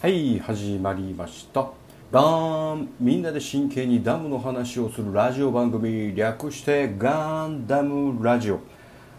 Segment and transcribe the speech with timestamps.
[0.00, 1.72] はい始まりました。
[2.12, 8.60] ガーンみんなで真剣にダムの話をするラジオ番組略してガンダムラジオ。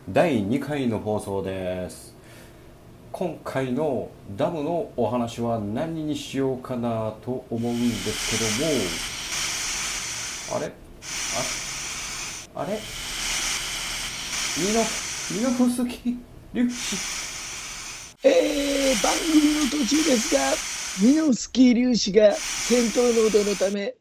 [0.08, 2.16] 第2回の放送です。
[3.12, 8.64] 今回のダムのお話は何にしようかなと思うんです
[10.48, 10.64] けども。
[10.64, 10.72] あれ？
[12.56, 12.80] ああれ？
[14.58, 14.80] ミノ
[15.36, 16.18] ミノフスキ
[16.54, 16.96] 粒子、
[19.10, 20.40] 番組の途中ですが、
[21.02, 23.96] ミノフスキー粒子が戦闘濃度のため、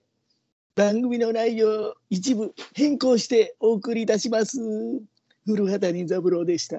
[0.76, 4.60] 番組の内容を一部変更してお送りいたします。
[5.46, 6.76] 古畑任三郎でした。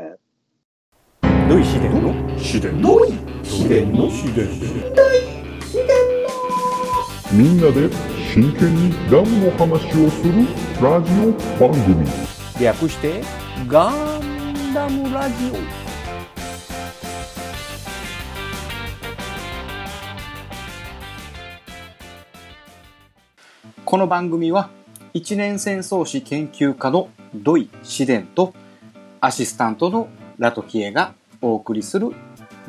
[1.50, 2.40] ドイシデンの？
[2.40, 3.14] シデンどうい
[3.44, 4.12] シデンの？
[4.12, 4.54] シデン
[7.34, 7.90] みんなで
[8.32, 10.46] 真剣にダムの話をする
[10.80, 12.06] ラジオ番組。
[12.62, 13.24] 略して
[13.68, 13.90] ガ
[14.20, 15.89] ンダムラジオ
[23.90, 24.70] この番組は
[25.16, 28.54] 一年戦争史研究家の土井紫伝と
[29.20, 32.12] アシスタントのラトキエがお送りする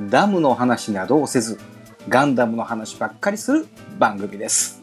[0.09, 1.61] ダムの話などをせず
[2.09, 3.67] ガンダムの話ばっかりする
[3.99, 4.83] 番組です。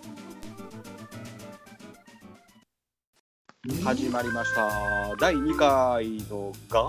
[3.83, 5.15] 始まりました。
[5.19, 6.83] 第2回のガ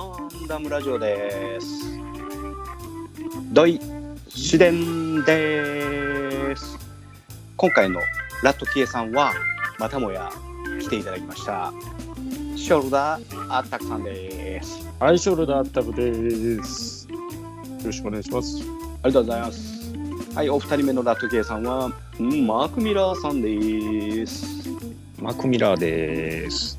[0.44, 1.98] ンダムラジオです。
[3.54, 3.80] 土井
[4.26, 6.78] 紫伝です。
[7.56, 8.02] 今回の
[8.42, 9.32] ラットキエさんは
[9.78, 10.30] またもや
[10.80, 11.72] 来ていただきました
[12.56, 17.08] ショルダーアタックさんですはい、ショルダーアッタクです。
[17.08, 17.16] よ
[17.84, 18.58] ろしくお願いします。
[19.04, 19.94] ありがとうございます
[20.34, 24.68] はいお二人目のラットキエさんはうんマーク・ミラーさんです
[25.20, 26.78] マクミラーです。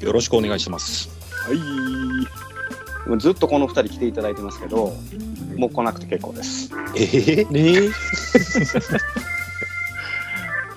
[0.00, 1.08] よろしくお願いします。
[1.46, 4.94] はいずっとこの二人来ていただいてますけど
[5.56, 7.90] もう来なくて結構ですええね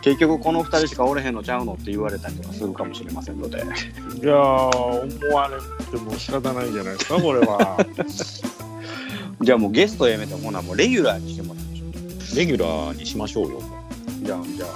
[0.07, 7.85] 結局この二人しかおれへんのちゃうのって言われたりとかするかもしれませんのでいやー、思われても仕方ないんじゃないですか、これは。
[9.41, 13.61] じゃあもうゲストやめてほなもうレギュラーにしてもらいましょうレギュラーにしましょうよ。
[14.23, 14.69] じゃあじゃあ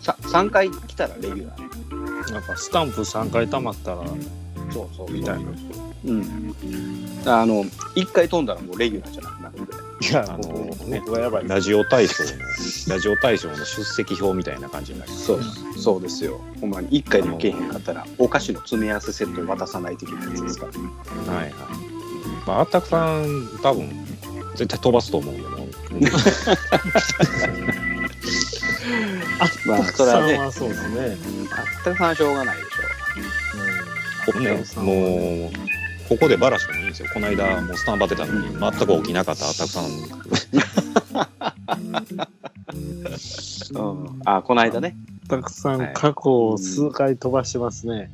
[0.00, 4.04] さ3回来たらレギュラーねなんかスタンプ3回溜まったら、
[4.72, 5.50] そうそうみたいな。
[6.04, 6.54] うん
[7.26, 11.48] あの1回飛んだらもうレギュラーじゃなくなるんでいや、あのね僕はやばい。
[11.48, 12.30] ラジオ大賞の、
[12.88, 15.26] ラジオ大賞の出席表みたいな感じになります。
[15.26, 15.42] そう
[15.76, 20.66] そうですよほんまに1回でもけえへんかったらお菓子の詰め合わせセットを渡さないといけないやつですか
[21.28, 21.52] らはいはい。
[22.46, 23.90] まあ、アタクさん、多分、
[24.54, 25.70] 絶対飛ばすと思うんで、 もう。
[29.66, 31.16] まあそれはねさんはそうですね。
[31.84, 32.66] 全くさんはしょうがないでし
[34.26, 35.69] これね、もう、
[36.10, 37.08] ここでバラしてもいいんですよ。
[37.14, 39.84] この間、もうスタンバってたのに、全く起きなかったアタクさん。
[43.76, 44.96] ょう、うん、あこの間ね。
[45.28, 45.90] たくさはい。
[45.90, 48.10] ん過去を数回飛ばしてますね。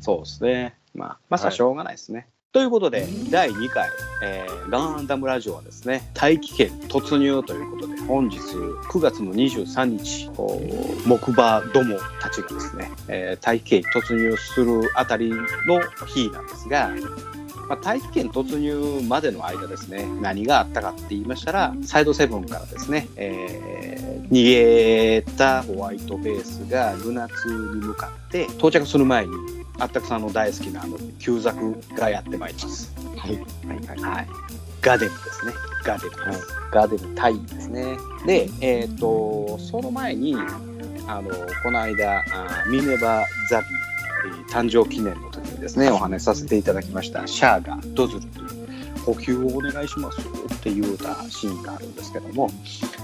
[0.00, 0.76] そうですね。
[0.94, 1.56] まあまあさはい。
[1.56, 3.88] しょうがないですね、ということで第2回、
[4.22, 10.62] えーガンダムラジオはですね大気圏突入ということで本日9月の23日こ
[11.04, 16.90] う木馬どもたちがですね、えー大気圏に突入するあたりの日なんですが、
[17.70, 24.00] まあ、大気圏突入までの間ですね何があったかって言いましたらサイドセブンからですね、えー
[24.30, 29.32] 逃げたホワイトベースがルナツに向かって到着する前に
[29.78, 32.94] あったくさんの大好きなあの旧ザクがやってまいります。
[33.16, 33.34] はい。
[33.34, 34.28] はいはいはい。
[34.80, 35.52] ガデムですね。
[35.84, 36.46] ガデムです。
[36.70, 37.96] ガデムタイですね。
[38.24, 40.36] で、えっ、と、その前に、
[41.08, 41.30] あの、
[41.62, 43.89] この間、あミネバ・ザビ、えー
[44.50, 48.60] 誕生記念の時にですね、お話しさせていただきました、シャアがドズルという、
[49.04, 52.50] 補給をお願いしますって言うたシーンがあるんですけども、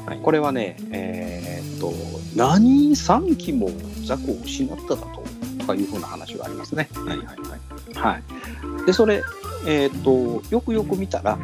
[0.06, 1.92] はいこれはね、えっ、と、
[2.36, 3.70] 何3機も
[4.04, 5.24] ザクを失っただと、
[5.58, 6.88] とかいうふうな話がありますね。
[6.94, 8.14] はいはいはい。
[8.14, 8.18] は
[8.82, 8.86] い。
[8.86, 9.22] で、それ、
[9.66, 11.38] えっ、と、よくよく見たら、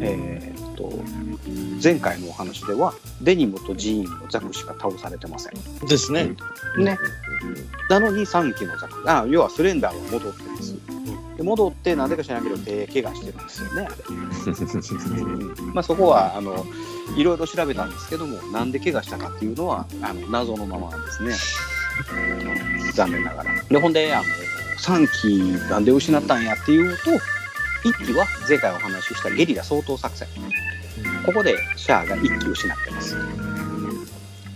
[0.00, 0.92] えっ、と、
[1.82, 5.86] 前回のお話では、デニムとジーンのザクしか倒されてません。
[5.86, 6.36] ですね。
[6.78, 6.96] ね。
[7.90, 9.10] なのに3機のザク。
[9.10, 10.76] あ、要はスレンダーは戻ってます。
[11.36, 13.88] で戻って、なぜか知らんけど、手怪我してるんですよね。
[15.74, 16.64] まあ、そこは、あの、
[17.16, 21.34] いろいろ調べたんですけども、なんで怪我したかっていうのは、あの、謎のままなんですね。
[22.84, 23.50] う ん残念ながら。
[23.68, 24.24] で、ほんで、あの、
[24.78, 27.10] 3機なんで失ったんやっていうと、
[27.84, 30.26] 1機は前回お話ししたゲリラ掃討作戦。
[31.24, 33.16] ここでシャアが1機失ってます。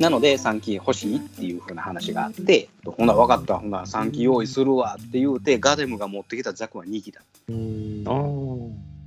[0.01, 7.21] なので3機欲しいっていう風な話があって、ほな分かった、ほな3機用意するわって言うて、ガデムが持ってきたザクは2機だ。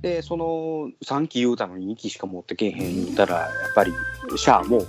[0.00, 3.92] で、その3機言うたのに2機しか持ってけえへん言うたら、やっぱり
[4.36, 4.80] シャアも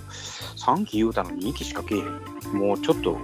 [0.56, 2.06] 3機言うたのに2機しかけえへん。
[2.54, 3.18] もうちょっと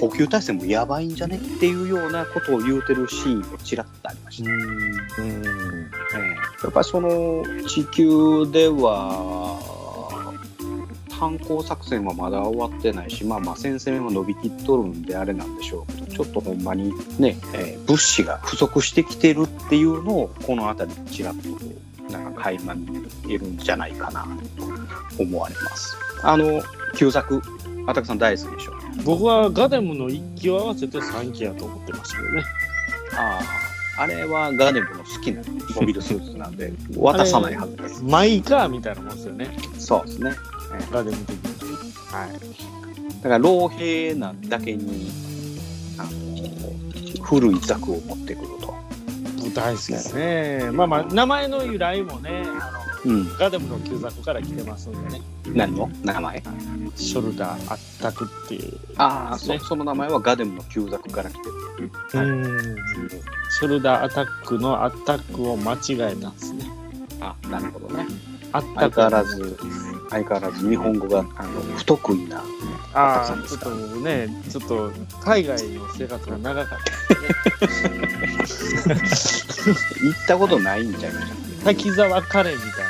[0.00, 4.50] 補給体制もやばいんじゃねっていうようなことを言うてるシーンもちらっとありました。
[4.50, 4.60] うん。
[4.60, 9.60] ええやっぱりその地球では
[11.10, 24.26] 反攻作戦はまだ終わってないし、まあまあ戦線は伸びきっとるんであれなんでしょうけど、ちょっとほんまにね、えー物資が不足してきてるっていうのをこの辺りにちらっとなんか垣間見えるんじゃないかな
[25.16, 25.96] と思われます。
[26.22, 26.62] あの
[26.96, 27.40] 旧作、
[27.86, 28.72] あたくさん大好きでしょ？
[29.04, 32.42] 僕はガデムの1機を合わせて3機やと思ってましたけどね。
[33.16, 33.40] あ
[33.98, 35.42] あ、あれはガネムの好きな
[35.74, 38.02] モビルスーツなんで渡さないはずです。
[38.02, 39.56] マイカーみたいなもんですよね。
[39.78, 40.32] そうですね。
[40.90, 41.92] ガデム的に。
[42.12, 42.32] はい。
[43.22, 45.10] だから老兵なだけに
[45.98, 48.74] あの古いザクを持ってくると。
[49.38, 50.70] 僕大好きですね。
[50.72, 53.24] まあまあ、名前の由来もね、あうん。
[53.24, 55.22] のガデムの旧作から来てますんでね。
[55.54, 55.88] 何の？
[56.02, 56.42] 名前？
[56.96, 58.78] ショルダーアッタクっていう。
[58.96, 61.90] ああ、ねそその名前はガデムの旧ザクから来てる。
[62.14, 62.76] うん。
[63.50, 66.64] ショルダーアタックのアタックを間違えたんですね。
[67.20, 68.06] あなるほどね。
[68.52, 68.94] アッタク。
[68.96, 69.58] 相変わらず、
[70.10, 72.42] 相変わらず日本語があの不得意な。
[72.94, 73.70] ああ、ちょっと
[74.00, 74.90] ね、ちょっと
[75.22, 76.78] 海外の生活が長かっ
[77.60, 78.96] たですね。
[80.10, 82.85] 行ったことないんちゃいました滝沢カレンみたいな扱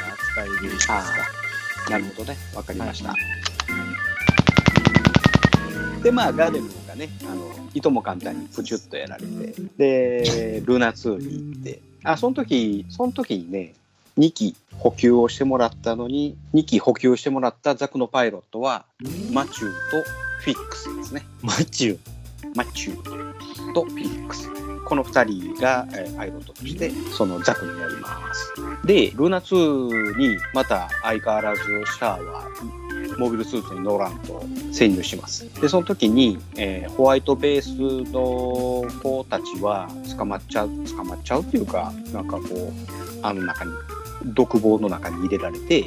[0.59, 0.99] いでいいですか。
[0.99, 1.05] あ
[1.89, 2.39] あ、なるほどね。
[2.55, 3.15] わかりました。
[6.03, 13.75] で、まあ、ガデムがね、あの、いとも簡単にプチュッとやられて、で、 ルナ2に行って、あ、その時、その時にね、
[14.19, 18.85] 2機補給をしてもらったのに、2機補給してもらったザクのパイロットは、
[19.33, 20.03] マチューと
[20.41, 21.27] フィックスですね。
[21.43, 21.99] マチュー。
[22.55, 24.66] マチューとフィックス。
[24.87, 28.53] この2人が、えパイロットとして、そのザクになります。
[28.85, 32.49] で、ルナ2にまた相変わらずシャアは
[33.19, 34.43] モビルスーツに乗らんと
[34.73, 35.45] 潜入します。
[35.61, 42.73] で、その時に、えーホワイトベースの子たちは捕まっちゃう、捕まっちゃうっていうか、なんかこう、
[43.23, 43.73] あの中に、
[44.27, 45.85] 独房の中に入れられて、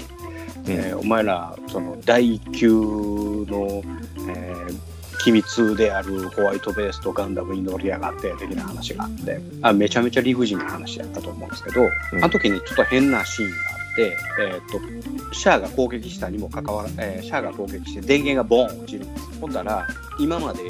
[0.68, 3.82] えーお前ら、その第一級の、
[4.28, 11.88] えー機密であるホワイトベースとガンダムに乗り上がって的な話があってあめちゃめちゃ理不尽な話やったと思うんですけど、ん。
[11.88, 13.60] あの時にちょっと変なシーンがあ
[13.92, 19.40] って、えー、とシャアが攻撃したにもかかわらず、えーシャアが攻撃して電源がボーン落ちるんです。
[19.40, 19.88] ほんだら
[20.20, 20.62] 今まで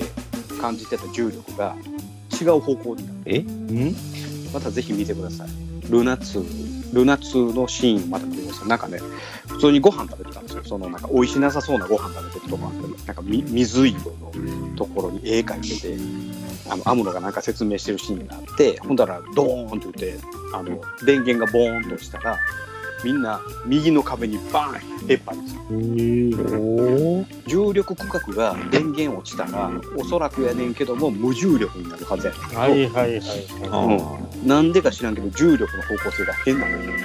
[0.62, 1.76] 感じてた重力が
[2.42, 3.96] 違う方向になってえん？
[4.54, 5.48] またぜひ見てください。
[5.92, 8.68] ルナ2ルナ2のシーンまた見てください。
[8.68, 9.00] なんかね
[9.60, 10.64] 普通にご飯食べてたんですよ。
[10.64, 15.98] そのなんか美味しなさそうなご飯食べてるとこあってなんかみ水色のところに絵描いてて
[16.70, 22.38] あのアムロがなんか説明してるシーンがあってほんだらドーンって言ってあの電源がボーンとしたら
[23.04, 25.56] みんな右の壁にバーンヘッパーです
[26.52, 32.34] お重力区画が電源落ちたらおそらくやねんけども無重力になるはずや。
[32.34, 33.22] ねんけど、はいはいはい。
[33.72, 36.78] あはーなんでか知らんけど重力の方向性が変なのよ。
[36.82, 36.96] こ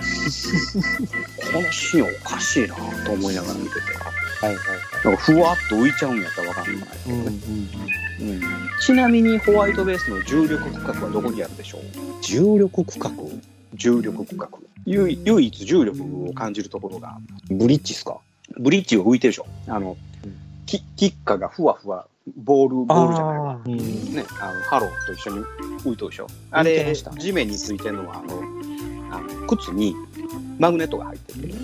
[1.61, 2.75] のシーンおかしいな
[3.05, 3.83] と思いながら見ててい。
[4.41, 4.65] はいはい。
[5.05, 6.89] なんかふわっと浮いちゃうんやったらわかんない。
[7.05, 7.39] けどね、
[8.21, 8.29] うん。
[8.31, 8.41] うん。
[8.81, 11.81] ちなみにホワイトベースの重力区画はどこにあるでしょう？
[12.23, 13.11] 重力区画？
[13.75, 14.49] 重力区画
[14.87, 17.19] 唯唯一重力を感じるところが
[17.51, 18.19] ブリッジっすか？
[18.59, 19.47] ブリッジを浮いてるでしょ。
[19.69, 19.97] あの、
[20.67, 23.39] キキッカがふわふわボールボールじゃない。
[23.39, 23.77] わあうん。
[24.15, 25.45] ね、あのハロと一緒に
[25.83, 26.27] 浮いとるでしょ。
[26.51, 28.43] あれ、ね地面についてるのはあの
[29.17, 29.95] あの靴に
[30.59, 31.55] マグネットが入ってて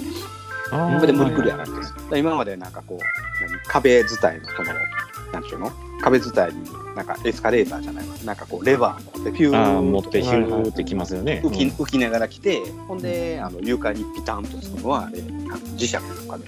[0.73, 4.73] あこれで無理くりやられてる今までなんかこう何壁伝いのその
[5.33, 5.71] なんていうの？
[6.01, 8.15] 壁伝いになんかエスカレーターじゃないわ。
[8.25, 11.41] なんかこうレバー持ってピュー持ってヒューってきますよね。
[11.45, 11.71] 浮きうん。
[11.71, 16.45] 浮きながら来てほんであの床にピタンとつくのはあれあの磁石とかで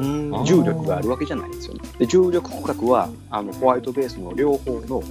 [0.00, 0.44] うんあー。
[0.44, 1.80] 重力があるわけじゃないんですよね。
[1.98, 5.02] で重力区画はあのホワイトベースの両方の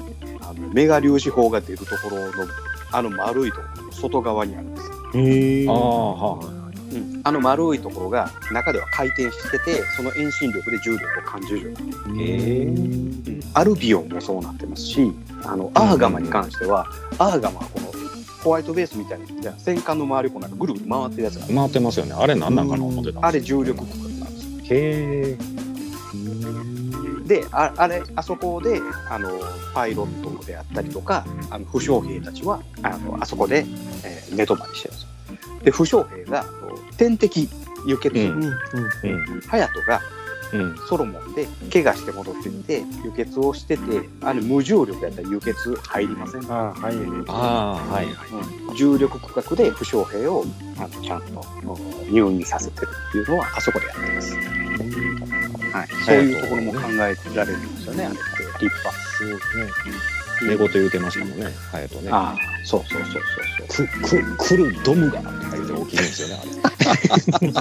[0.41, 2.31] あのメガ粒子砲が出るところの
[2.91, 4.91] あの丸いところの外側にあるんです。
[5.15, 6.56] へえああ、は
[6.93, 15.11] うん、あの丸いところが中では回転しててその遠心力で重力を感じるようになってるへえうんアルビオンもそうなってますし
[15.43, 16.85] あのアーガマに関しては、
[17.17, 17.87] アーガマはこの
[18.43, 22.13] ホワイトベースみたいにじゃあ戦艦の周りをこうなんかぐるぐる回ってるやつが回ってますよね。
[22.13, 24.79] あれ何なんかな思ってたんあれ重力区画なんですよ。
[24.79, 25.37] へえ。
[27.27, 28.79] でああれあそこで
[29.09, 29.31] あの
[29.73, 33.65] パイロットであったりとかあの負傷兵たちはあのあそこで、
[34.03, 35.06] えー寝泊まりしてるんですよ。
[35.67, 37.49] で負傷兵がこう点滴
[37.85, 39.41] 輸血する、うんうん。
[39.41, 40.01] 隼人が
[40.53, 40.77] うん。
[40.87, 46.95] ソロモンで怪我して戻ってきて輸血をしててあれ無重力やったら輸血入りません、ああ、はい。
[47.27, 48.13] ああ、はいはい。
[48.69, 50.45] うん重力区画で負傷兵を
[50.77, 54.39] あのちゃんとうん入院させてるっていうのはあそこでやってます、は
[55.83, 58.21] い、そういうところも考えられるんですよねあれって
[58.63, 60.16] 立派そうですね。
[60.43, 62.09] 寝言言うてましたもんね、ハヤトね。
[62.11, 63.21] ああそうそうそう
[63.69, 66.45] そうそうく、く、来るドムがとか言って起きるんですよね、あ
[67.39, 67.51] れ。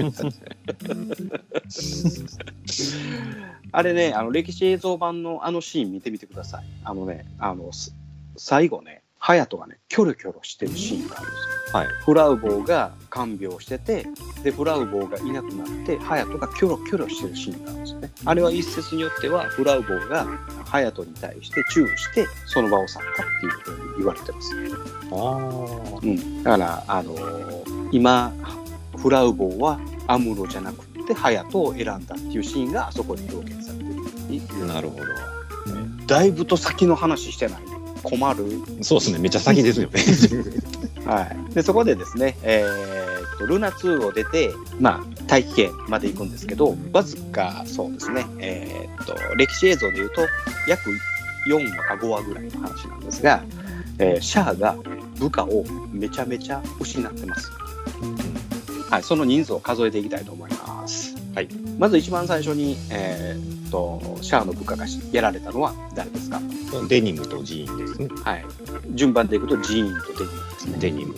[3.73, 6.65] あれね、あの歴史映像版のあのシーン見てみてください。
[6.85, 7.95] あのね、あのす
[8.37, 11.79] 最後ね、隼人がね、キョロキョロしてるシーンがあるんですよ。
[11.79, 11.89] はい。
[12.05, 14.07] フラウボーが看病してて、
[14.43, 18.11] で、フラウボーがいなくなって、隼人がキョロキョロしてるシーンがあるんですよね。
[18.25, 20.27] あれは一説によっては、フラウボーが
[20.71, 24.55] 隼人に対してチューして、その場を去ったっていうふうに言われてます。
[25.13, 26.43] あうん。
[26.43, 28.33] だから、あのー今、
[28.97, 33.85] フラウボーはアムロじゃなくて、隼人を選んだっていうシーンがあそこに表現されて
[34.61, 35.05] るなるほど。
[36.07, 37.66] だいぶと先の話してない
[38.03, 38.45] 困る、
[38.83, 40.01] そうですね、めっちゃ先ですよね。
[41.07, 50.23] はい、でそこでですね、えーっとルナ2を出て、まあ、大気圏まで行くんですけどわずかそうですね、えーっと歴史映像でいうと
[50.67, 50.91] 約
[51.49, 53.45] 4話か5話ぐらいの話なんですが、
[53.99, 54.77] えーシャアが
[55.19, 57.51] 部下をめちゃめちゃ失ってます。
[58.91, 61.06] はい、その人数を数えていきたいと思います。
[61.37, 66.41] はい、まず一番最初に、えーっとシャアの部下がやられたのは誰ですか？
[66.89, 68.09] デニムとジーンですね。
[68.25, 68.45] はい、
[68.95, 70.79] 順番でいくとジーンとデニムですね。
[70.79, 71.15] デニム。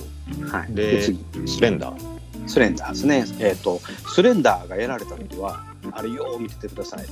[0.50, 2.48] はい、でで次スレンダー。
[2.48, 3.24] スレンダーですね。
[3.38, 3.80] えっ、と
[4.12, 7.06] スレンダーがやられた時はあれよう見ててください。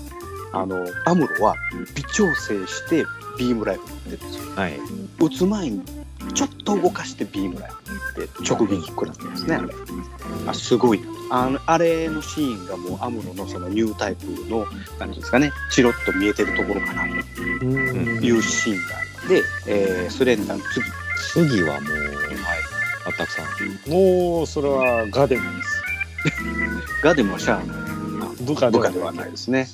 [0.53, 1.55] あのアムロは
[1.95, 3.05] 微調整して
[3.39, 4.53] ビームライフル持ってるんですよ。
[4.57, 4.81] はい。
[5.21, 5.81] 撃つ前に
[6.35, 7.71] ちょっと動かしてビームライ
[8.15, 9.57] フルで直撃食らってるんですね。
[9.57, 9.69] あれ
[10.49, 11.07] あすごいな。
[11.29, 14.67] あのあれのシーンがもうアムロのそのニュータイプの
[14.99, 15.53] 何ですかね。
[15.71, 17.05] チロッと見えてるところかな。
[17.05, 17.11] と
[17.63, 18.25] うん。
[18.25, 20.85] いうシーンがあって、えースレンダーの次。
[21.57, 22.07] 次はもう、はい。
[23.07, 23.91] あったくさん。
[23.91, 25.83] もう、それはガデムです。
[27.03, 29.69] ガデムはシャアの部下部下ではないですね。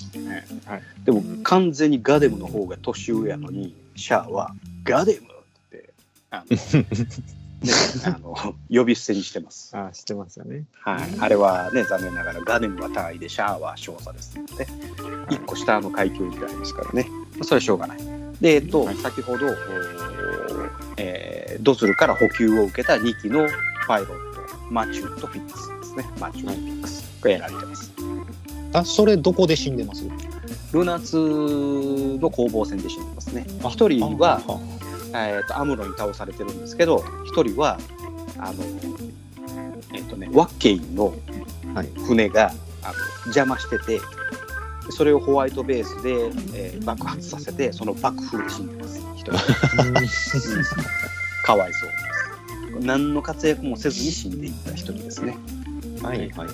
[0.67, 0.83] はい。
[1.05, 4.55] でも完全にガデムの方が年上やのに、シャアは
[4.85, 5.32] ガデムって
[6.33, 6.57] あの、
[7.63, 7.73] ね、
[8.07, 9.71] あの呼び捨てにしてます。
[9.77, 10.65] ああ、知ってますよね。
[10.81, 14.67] はい、あれはね、残念ながらガデムは単位でシャアは少佐ですので、
[15.31, 17.07] 一個下の階級になりますからね、
[17.43, 17.99] それはしょうがない。
[18.41, 19.47] で、えっと、先ほど、
[20.97, 23.47] えードズルから補給を受けた2機の
[23.87, 26.11] パイロット、マチューとフィックスですね。
[26.19, 27.93] マチューとフィックスがやられてます。
[28.73, 30.03] あ、それどこで死んでます？
[30.73, 31.17] ルナツ
[32.21, 33.47] の攻防戦で死んでますね。
[33.69, 34.41] 一人は、
[35.15, 37.79] えー、とアムロに倒されてるんですけど、一人は、
[38.39, 38.65] あの、
[39.95, 41.15] えっ、とね、ワッケインの
[41.75, 42.53] はい船が、
[42.83, 42.95] あの
[43.27, 44.01] 邪魔してて、
[44.91, 49.01] それをホワイトベースで、えー爆発させて、その爆風で死んでます。
[49.17, 49.33] 一人。
[51.45, 51.97] かわいそうで
[52.81, 52.87] す。
[52.87, 55.37] 何の活躍もせずに死んでいった一人ですね。
[56.03, 56.49] はいはいはい。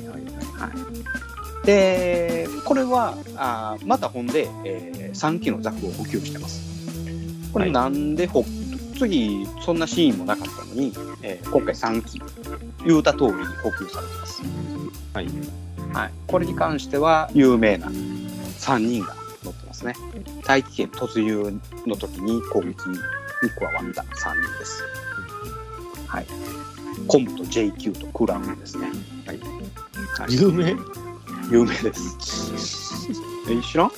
[1.66, 6.67] で、これは、あーまたほんで、え3機のザクを補給してます。
[7.58, 8.44] これなんでほ、
[8.96, 12.22] 次、そんなシーンもなかったのに、えー今回3機、
[12.86, 14.42] 言うた通りに補給されてます。
[15.12, 15.28] はい。
[15.92, 16.12] はい。
[16.28, 19.94] これに関しては、有名な3人が乗ってますね。
[20.44, 24.82] 大気圏突入の時に攻撃に加わった3人です。
[26.06, 26.26] はい。
[27.08, 28.88] コムと JQ とクラウンですね。
[29.26, 29.38] はい。
[29.38, 30.76] はい有名？
[31.50, 33.08] 有名です。
[33.50, 33.90] え知らん？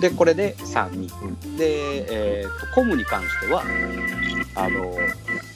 [0.00, 3.62] でこれで3人、で、えー、とコムに関しては
[4.54, 4.96] あの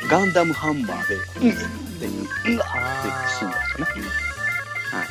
[0.09, 2.07] ガンダムハンマーで「うん」って
[2.51, 4.11] 「うんわ」って死んだんですよね。
[4.93, 5.05] は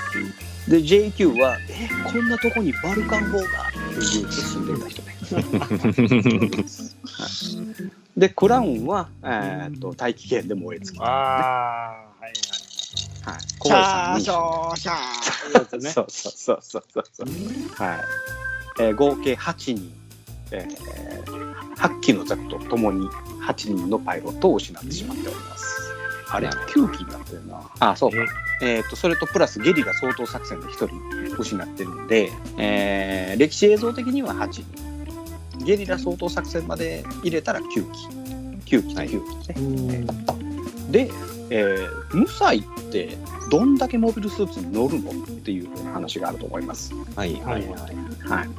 [0.68, 3.50] い、で JQ は「えこんなとこにバルカン砲が」って
[4.14, 5.16] 言って死んでた人ね。
[7.06, 7.28] は
[8.18, 11.92] い、でクラウンは、えー、と大気圏で燃え尽きた、ああ、
[12.22, 12.34] はい
[13.26, 15.90] はい、シこのャー三人ショーシャーってやつね。
[15.90, 17.84] そうそうそうそうそうそう。
[17.84, 18.45] はい。
[18.80, 19.92] えー合計8人、
[20.52, 23.08] えー、8機のザクとともに
[23.42, 25.94] 8人のパイロットを失ってしまっております。
[26.30, 27.62] あれ、9機になってるな。
[27.80, 28.18] あ、そうか。
[28.62, 34.66] えっ、と、それとプラスゲリラ相当作戦で1人失ってるんで、えー歴史映像的には8人。
[35.64, 37.82] ゲリラ相当作戦まで入れたら9機。
[38.78, 40.06] 9機と9機ですね。
[40.90, 41.12] で、
[41.50, 42.62] えー、無罪っ
[42.92, 43.18] て
[43.52, 46.94] どんだけモビルスーツに乗るのっていう話があると思います。
[47.16, 47.68] はいははいい。
[47.68, 47.76] はい。
[48.28, 48.50] はい、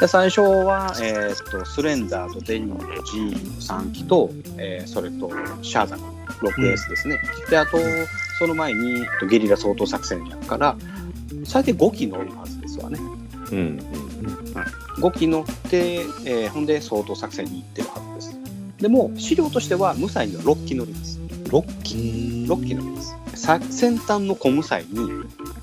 [0.00, 5.30] で最初は、えーっとスレンダーとデニムの3機と、えーそれと
[5.62, 7.18] シャーザの 6S ですね。
[7.50, 7.78] であと
[8.38, 10.76] その前にえっとゲリラ相当作戦やから
[11.44, 12.98] 最低5機乗るはずですわね。
[13.50, 13.78] うん。
[14.98, 18.44] 5機乗って、えーほんで掃討作戦に行ってるはずです。
[18.78, 21.18] でも、資料としては、無彩には6機乗ります。
[21.54, 22.46] ロッキー。
[22.48, 23.16] 6機乗ります。
[23.36, 24.98] さ先端の小無彩に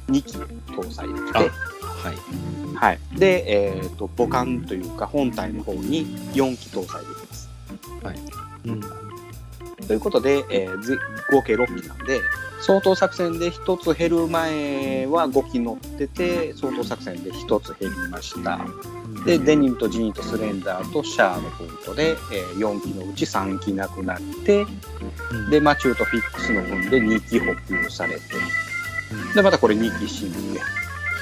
[0.08, 2.76] 2機搭載できて、はい。
[2.76, 3.00] はい。
[3.20, 7.50] で、えっ、と、母艦というか、本体の方に4機搭載できます。
[8.64, 9.01] うん。
[9.88, 10.98] ということで、えーぜ
[11.32, 12.22] 合計6機なんで、
[12.62, 18.60] 掃討作戦で1つ減る前は5機乗ってて、掃討作戦で1つ減りました。
[19.26, 24.66] で、デニムとジニーとスレンダーとシャアのポイントで、えー4機のうち3機なくなって、
[25.50, 28.22] で、マチューとフィックスの分で2機補給されて、
[29.36, 30.60] で、またこれ2機死んで、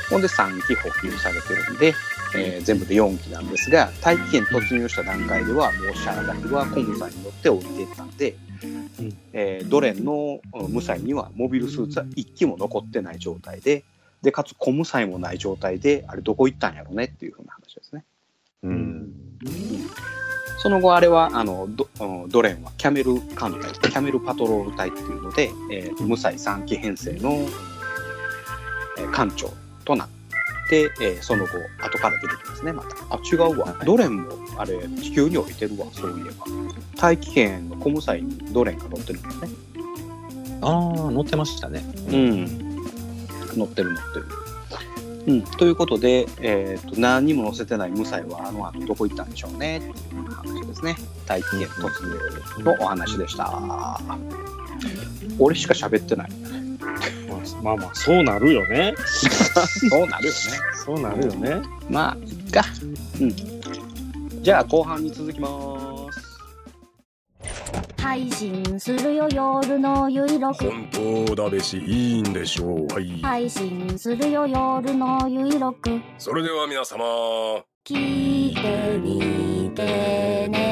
[0.10, 1.94] ほんで3機補給されてるんで、
[2.36, 8.49] えー全部で4機なんですが、大気圏突入した段階では、もうシャアだけはコムサイに乗って降りていったんで、うん
[9.34, 13.84] えードレンのうん無彩にはモビルスーツは1機も残ってない状態で、
[14.22, 18.04] で、かつコムサイもない状態で、あれどこ行ったんやろねっていうふうな話ですね。
[18.64, 19.14] うん。
[20.58, 21.70] その後、あれはあの
[22.28, 27.32] ドレンはキャメル艦隊、キャメルパトロール隊っていうので、えー無彩3機編成の、
[28.98, 29.54] えー艦長
[29.86, 30.19] となって、
[30.76, 32.96] えーその後、後から出てきますね、また。
[33.10, 33.76] あ、違うわ。
[33.86, 36.46] ドレンも、あれ、地球に降りてるわ、そういえば。
[36.96, 39.50] 大気圏のコムサイにドレンが乗ってるんですね。
[40.62, 40.70] あ
[41.08, 41.84] あ、乗ってましたね。
[42.12, 42.70] うん。
[43.58, 44.26] 乗ってる乗ってる。
[45.28, 50.96] うん、ということで、えー、と何にも載せてない無彩はあの後どこ行ったんでしょうねっていう話ですね。
[51.28, 54.00] 大気圏突入のお話でした。
[55.38, 56.30] 俺しか喋ってない。
[57.62, 58.94] まあまあ、そうなるよね。
[59.90, 60.38] そうなるよね。
[60.86, 61.62] そうなるよね。
[61.90, 62.64] まあ、いっか。
[63.22, 64.44] うん。
[64.44, 65.48] じゃあ後半に続きま
[66.12, 66.30] す。
[68.02, 77.06] 配信するよ夜のゆいろく本当だべしいいんでしょうはい配信するよ夜のゆいろくそれでは皆様
[77.86, 80.69] 聞いてみてね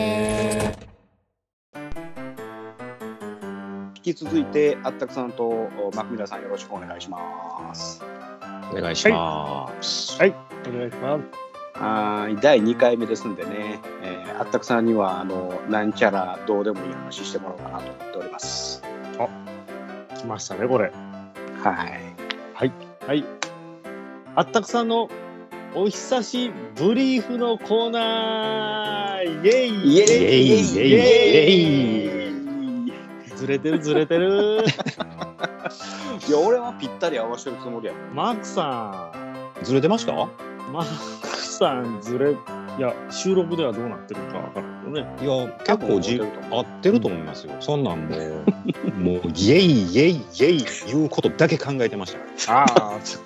[4.08, 8.02] 引き続いて、あったくさんとおマクミラさんよろしくお願いします。
[8.72, 10.18] お願いします。
[10.18, 10.36] はい。
[10.66, 11.80] お願いします。
[11.80, 18.84] はーい第2回目ですんでね、えーあったくさんにはあのなんちゃらどうでもいい話してもらおうかなと思っております。
[20.16, 20.92] 来ましたね、これ。
[21.64, 21.88] は
[22.64, 22.72] い。
[23.06, 23.26] はい。
[24.36, 25.10] あったくさんの
[25.76, 32.17] お久しブリーフのコーナーイェイイエイイエイイエイイエイ
[33.38, 34.64] ずれてるずれてる。
[36.28, 37.94] いや俺はぴったり合わせてるつもりや。
[38.14, 39.12] マークさ
[39.64, 40.14] ずれてました？
[40.14, 40.16] ん、
[40.74, 42.36] マークさんずれ、い
[42.80, 45.16] や、収録ではどうなってるかわからんけどね。
[45.22, 46.20] いや、結構じ
[46.52, 47.54] 合ってると思いますよ。
[47.60, 52.90] そんなんもう、 もう、イエイイエイイエイ言うことだけ考えてましたから。
[52.92, 53.20] ああ、ちょ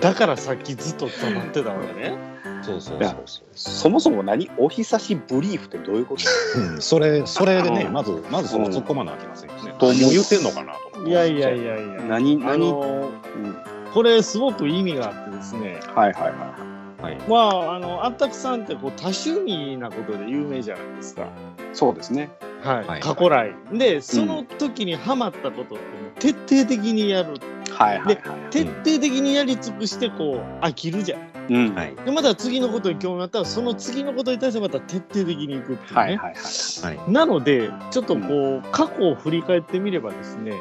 [0.00, 2.16] だからさっきずっと黙ってたわけね。
[2.62, 3.16] そうそういや
[3.54, 4.48] そもそも何？
[4.56, 6.60] お久しブリーフってどういうこと？
[6.60, 9.74] うん、それ、それでね、うんまず、まずその突っ込まなきゃいけませんよね。
[9.78, 11.10] と言ってんのかなと思って。
[11.10, 12.02] いやいやいやいや。
[12.02, 13.56] 何あ何、のうん、
[13.92, 15.80] これすごく意味があってですね。
[15.94, 17.18] はいはいははい。
[17.28, 21.22] まあ、あの、あったくさんってこう多趣味なことで有名じゃないですか。
[21.22, 21.26] い。
[21.72, 22.30] そうですね。
[22.62, 22.86] はい。
[22.86, 23.54] はい過去来。
[23.72, 25.78] で、その時にハマったことっ
[26.18, 27.34] て徹底的にやる。
[27.70, 28.16] はいはいはい。
[28.50, 31.20] 徹底的にやり尽くしてこう飽きるじゃん。
[31.48, 31.74] うん。
[31.74, 31.94] はい。
[32.04, 35.94] で、また次のことに興味あったら、その次のことに対してまた徹底的にいくっていうね。
[35.94, 36.96] はいはいはい。
[36.96, 37.10] はい。
[37.10, 40.52] なので、ちょっとこう、過去を振り返ってみればですね、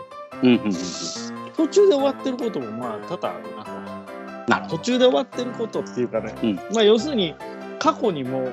[0.41, 0.71] うんうんうん。
[1.55, 3.91] 途中で終わってることもまあ多々あるなと。
[4.47, 7.35] なるほ途中で終わってることっていうかね、うんまあ要するに
[7.79, 8.49] 過去にも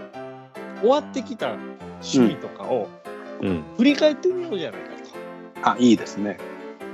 [0.80, 1.56] 終わってきた
[2.02, 2.88] 趣味とかを
[3.40, 3.62] うん。
[3.76, 4.88] 振り返ってみようじゃないか
[5.62, 5.70] ど。
[5.70, 6.38] あ、いいですね。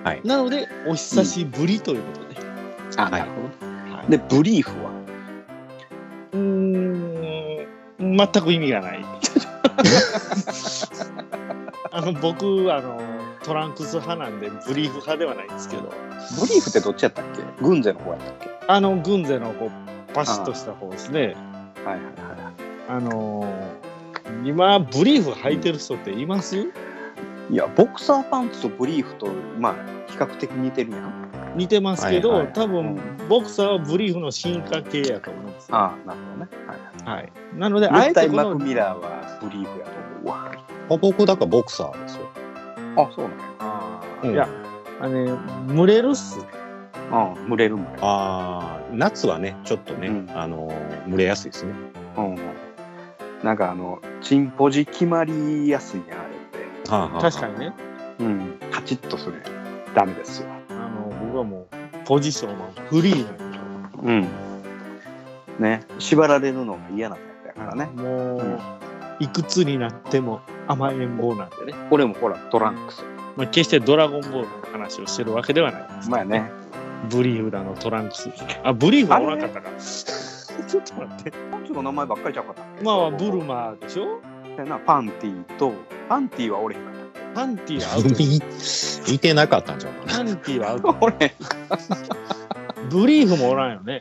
[0.04, 0.28] と。
[0.28, 2.46] なので、お久しぶりということで。
[2.96, 4.18] あ、はいなるほはいど。
[4.18, 4.90] で、ブリーフは？
[6.33, 7.66] うーん、
[8.16, 9.04] 全く意味がない。
[11.90, 13.00] あの僕あの
[13.44, 15.83] トランクス派なんでブリーフ派ではないんですけど
[16.40, 17.42] ブリーフってどっちやったっけ？
[17.62, 18.48] 軍勢の方やったっけ？
[18.66, 19.70] あの軍勢のこう
[20.12, 21.37] パシッとした方ですね
[21.85, 22.52] はいはいは
[22.88, 23.84] あのー
[24.44, 26.58] 今ブリーフ履いてる人っています？
[26.58, 26.68] い。
[27.50, 29.74] いや、ボクサーパンツとブリーフと、まあ、
[30.10, 31.30] 比較的似てるやん。
[31.56, 35.76] 似てますけど、はいはい多分、ボクサーはブリーフの進化系やと思うんですよ。
[35.76, 36.48] ああ、なるほどね。
[37.04, 40.52] はいはい、なので、あえてこのマクミラーはブリーフやと思うわ。
[40.88, 42.30] 僕、だからボクサーですよ。
[42.96, 43.44] あ、そうなんや。
[43.60, 44.48] あー、うんいや、
[45.00, 46.38] あのね、蒸れるっす。
[46.38, 47.98] うん、蒸れる蒸れる。
[48.00, 50.72] ああ、夏はね、ちょっとね、うんあの、
[51.08, 51.72] 蒸れやすいですね。
[52.16, 52.37] うん。
[53.44, 56.90] なんかあの、チンポジ決まりやすいやん、あれって。
[56.90, 57.72] はあはあはあ確かにね。
[58.18, 58.59] うん。
[58.70, 59.50] カチッとするや
[59.90, 59.94] ん。
[59.94, 60.48] ダメですよ。
[60.70, 64.28] あの僕はもうポジションはフリーなんでうん。
[65.61, 67.90] ね、縛られるのが嫌なタイプやからね。
[67.94, 68.59] もう、うん
[69.20, 71.74] いくつになっても甘えん坊なんでね。
[71.92, 73.04] 俺もほら、トランクス。
[73.37, 76.11] まあ、決してドラゴンボールの話をしてるわけではないです。
[76.11, 76.50] まあね。
[77.11, 78.28] ブリーフだのトランクス。
[78.64, 79.70] あ、ブリーフはおらんかったか。
[80.69, 81.31] ちょっと待って。
[81.51, 84.21] パンツの名前ばっかりちゃうかったっけまあ、ブルマーでしょ？
[84.57, 85.73] やなパンティと、
[86.09, 88.09] パンティは俺へんかったっパンティはアウト。
[88.11, 88.40] 見
[89.12, 90.19] 見てなかったんじゃうかな。
[90.19, 90.93] パンティはアウト。
[90.95, 94.01] け 俺へんブリーフもおらんよね。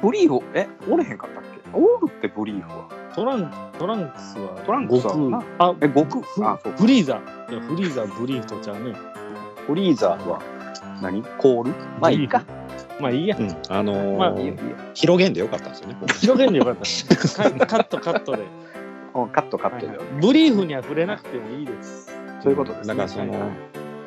[0.00, 1.58] ブリーフ、え、俺へんかったっけ？
[1.74, 2.88] おるってブリーフは？
[3.14, 4.48] トラントランクスは？
[4.64, 6.78] トランクスはあえ、僕フあ、そうか。
[6.78, 8.94] フリーザいやフリーザブリーフとちゃうね
[9.66, 10.40] フリーザーは
[11.02, 11.22] 何？
[11.38, 11.70] コール？
[12.00, 12.42] まあいいか。
[13.00, 13.56] まあいいやうん。
[13.68, 15.96] あのーまあいいよいいよ広げんでよかったんですよね。
[16.20, 18.42] 広げんでよかったカカットカットで、
[19.14, 19.98] うんカットカットで。
[20.20, 22.10] ブリーフには触れなくてもいいです
[22.42, 22.88] そういうことですね。
[22.88, 23.50] だからそのはいはい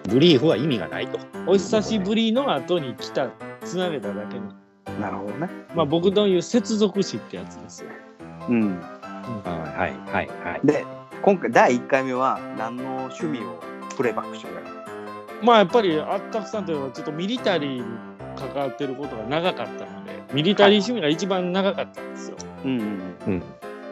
[0.10, 1.20] ブリーフは意味がないと。
[1.48, 3.30] お久しぶりの後に来た
[3.64, 4.52] つなげただけの
[5.00, 5.50] なるほどね。
[5.76, 7.90] まあ僕の言う接続詞ってやつですよ
[8.50, 8.80] うん。
[8.80, 8.88] は
[9.46, 10.62] いはいはいはい。
[10.64, 10.86] で、
[11.22, 13.62] 今回第1回目は何の趣味を
[13.96, 14.68] プレイバックしてくれる
[15.44, 17.84] まあやっぱりあったくさんというのはちょっとミリタリーに
[18.48, 23.44] 関わってることが長かったのでミリタリー趣味が一番長かったんですようんうんうん。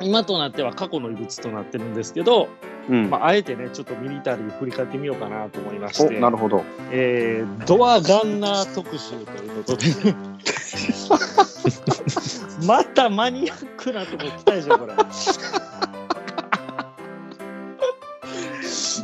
[0.01, 2.49] 今となっては過去の遺物となってるんですけど、
[2.89, 3.03] うん。
[3.03, 6.63] うんまあ、あえてねちょっとミリタリー振り返ってみようかなと思いましお、て なるほど。
[6.91, 9.85] えードアガンナー特集ということで
[12.65, 14.93] またマニアックなとこ来たでしょこれ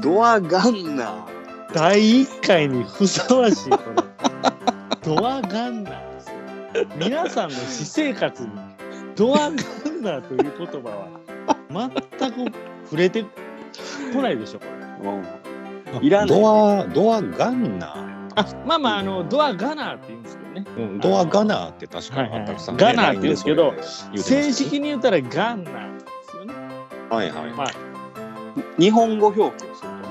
[0.01, 1.35] ドアガンナー。
[1.75, 4.04] 第1回にふさわしいこれ
[5.05, 6.35] ドアガンナーですよ。
[6.97, 8.49] 皆さんの私生活に
[9.15, 9.55] ドアガン
[10.01, 11.89] ナーという言葉は
[12.19, 12.51] 全く
[12.85, 13.23] 触れて
[14.13, 14.65] こないでしょこ
[15.03, 15.09] れ。
[15.97, 16.05] うん。
[16.05, 16.27] いらない。
[16.39, 17.93] ドア、ドアガンナ。
[18.37, 20.65] あまあまああのドアガナーって言うんですけどね。
[20.75, 20.89] ー。
[20.91, 23.73] うん、ドアガナーって確かはいはいあったくさん、ガナーって言うんですけど
[24.17, 26.53] 正式に言ったらガンナーですよね。
[27.09, 27.31] はい。
[27.31, 27.51] はい。
[27.51, 27.67] まあ
[28.79, 30.03] 日本語表記をするとね。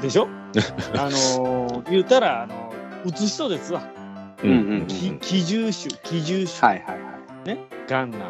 [0.00, 0.28] でしょ？
[0.96, 2.72] あのー言うたらあの
[3.04, 3.82] 打つ人ですわ
[4.42, 7.00] うんうんうんき機銃手機銃手、はいはい
[7.48, 7.58] はい。
[7.88, 8.20] ガンナー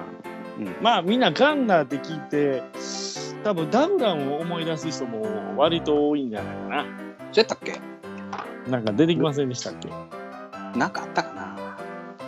[0.58, 0.76] うん。
[0.80, 2.62] まあみんなガンナーって聞いて
[3.42, 6.90] 多分ダグランを思い出す人も割と多いんじゃないかなそう
[7.36, 7.80] やったっけ？
[8.70, 9.88] なんか出てきませんでしたっけ？
[10.78, 11.78] なんかあったかな？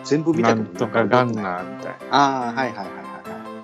[0.04, 2.90] 全部見たけどなんとかガンナーみたいああ、はいはいはいはいは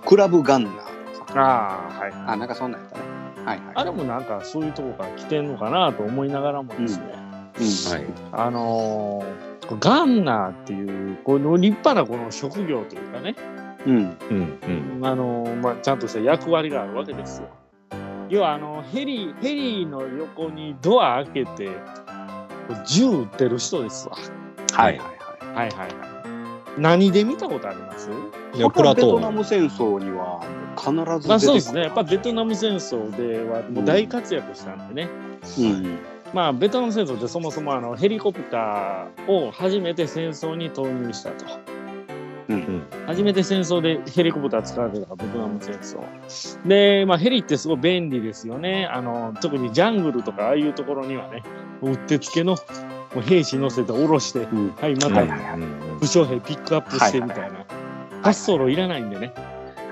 [0.05, 0.09] い。
[0.09, 3.05] クラブガンナーとかああはいあ、なんかそんなんやったね。
[3.45, 3.75] はいはい。
[3.75, 7.32] あれもなんかそういうとこから来てんのかなと思いながらもですね、うん。
[7.55, 8.05] はい。
[8.33, 13.37] あのーガンナーっていうこの立派なこの職業というかね、
[13.87, 13.97] うん。
[13.97, 13.99] う
[14.35, 14.59] ん
[14.99, 15.07] うん。
[15.07, 17.49] あのーまあ、ちゃんとした役割があるわけですよ。
[18.29, 21.71] 要はあのヘリヘリの横にドア開けて
[22.87, 24.17] 銃撃ってる人ですわ。
[24.73, 25.07] はいはい
[25.55, 25.57] はい。
[25.57, 26.81] はいはいはい。
[26.81, 28.09] 何で見たことあります？
[28.55, 30.43] いや、ベトナム戦争には
[30.77, 31.29] 必ず出てくる。
[31.29, 31.83] まあそうですね。
[31.83, 35.11] やっぱベトナム戦争ではもう大活躍したんでね。
[35.59, 35.99] うん。
[36.33, 41.45] まあベトナム戦争ってそもそもあのヘリコプターを初めて戦争に投入したと。
[42.49, 42.83] うん。
[43.07, 46.69] 初めて戦争でヘリコプター使われたのがベトナム戦争。
[46.69, 48.87] で、まあヘリってすごい便利ですよね。
[48.87, 51.43] あの、特にジャングルとかああいうところにはね、
[51.83, 52.57] うってつけの
[53.15, 54.73] もう兵士乗せて下ろして、うん。
[54.73, 55.61] はい、またはいはいはい。
[56.01, 57.65] 武将兵ピックアップしてみたいな。
[58.23, 59.35] 滑走路いらないんでね。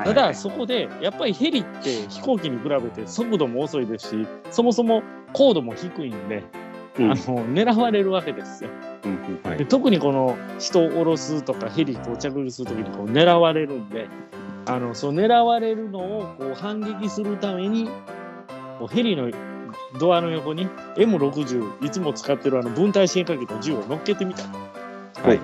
[0.04, 6.42] ただ、そこで、やっぱりヘリって飛行機に比べて速度も遅いですし、そもそも高度も低いんで、
[6.98, 8.70] うんあの狙われるわけですよ。
[9.04, 14.08] うんうんで特にこの人を降ろすとかヘリこう着陸するときにこう狙われるんで、
[14.66, 17.88] あのそう狙われるのをこう反撃するために、
[18.78, 19.30] こうヘリの
[19.98, 24.42] ドアの横に M60 いつも使ってるあの分体進化機の銃を乗っけてみた。
[25.22, 25.40] はい。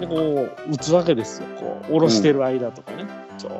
[0.00, 1.48] でこう撃つわけですよ。
[1.58, 3.06] こう下ろしてる間とかね。
[3.38, 3.50] そう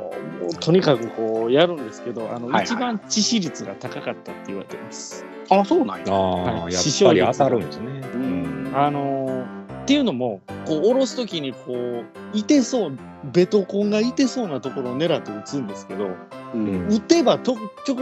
[0.43, 5.25] もうとにかくこうやるんですけど、あの、はいはい一番致死率が高かったって言われてます。
[5.51, 6.05] あ、そうなんや。
[6.09, 8.03] ああ、はいやっぱり当たるんですね。
[8.15, 8.73] ううんん。
[8.75, 12.05] あのーっていうのもこう下ろす時にこう
[12.37, 12.99] いてそう
[13.33, 16.09] ベトコンがいてそうなところを狙って撃つんですけど
[16.55, 16.89] うん。
[16.89, 17.97] 撃てばとちょ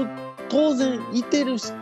[0.49, 1.75] 当然いてる人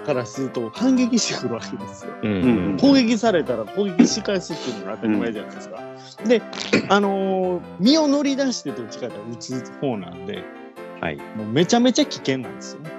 [0.00, 2.12] からすると反撃してくるわけですよ。
[2.22, 2.30] うん。
[2.32, 2.76] うん。
[2.80, 5.78] 攻撃されたら攻撃し返すっていうのが当たり前じゃないですか。
[6.26, 6.42] で、
[6.88, 10.42] あのー身を乗り出してどっちかというと撃つ方なんで、
[11.00, 11.16] はい。
[11.36, 12.90] もうめちゃめちゃ危険なんですよね。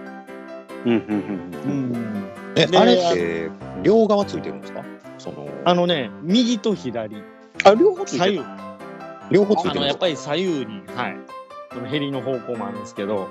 [0.85, 0.97] うんうんう
[1.73, 3.51] んえ、であれって、
[3.83, 4.83] 両側ついてるんですか？
[5.19, 7.17] その、あのね、右と左、
[7.63, 8.43] あ、両方つい左てる。
[9.29, 9.35] 右。
[9.37, 11.17] 両方ついてあのやっぱり左右に、はい、
[11.71, 13.29] そのヘリの方向もあるんですけど、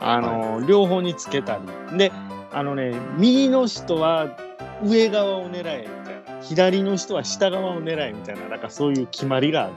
[0.00, 1.58] あの両方につけた
[1.90, 2.12] り、で、
[2.52, 4.36] あのね、右の人は
[4.84, 9.72] 上側を狙えみたいな左の人は下側を狙いみたいな、なんかそういう決まりがある。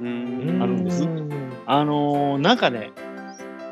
[0.00, 0.62] うん。
[0.62, 1.08] あるんです。
[1.66, 2.92] あのーなんかね、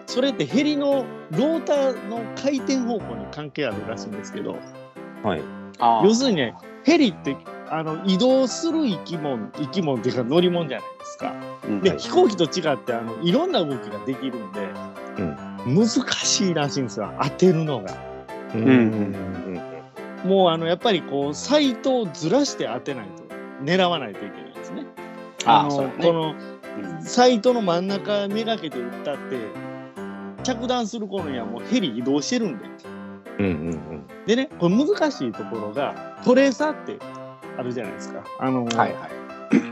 [0.07, 4.57] それってヘリのローターの回転方向に関係あるらしいんですけど、
[5.23, 5.43] はい。
[6.05, 7.37] 要するにね、ヘリって
[7.69, 11.35] あの移動する生き物、生き物っていうか乗り物じゃないですか。
[11.65, 11.81] うん。
[11.81, 14.69] で、飛行機と違ってあのいろんな動きができるんで、
[15.67, 18.12] 難しいらしいんですよ、当てるのが。
[18.55, 18.63] うん。
[18.63, 19.63] うん
[20.25, 23.25] もうあのやっぱりこう、サイトをずらして当てないと、
[23.65, 24.83] 狙わないといけないですね。
[24.83, 25.95] のあそうだね。
[26.01, 27.03] このうん。
[27.03, 29.37] サイトの真ん中めがけて撃ったって、
[30.43, 32.65] 着弾する頃にはもうヘリ移動してるんで。
[33.39, 34.07] うんうん。
[34.27, 36.99] でね、これ難しいところが、トレーサーって
[37.59, 38.23] あるじゃないですか。
[38.39, 38.91] あの、はいはい。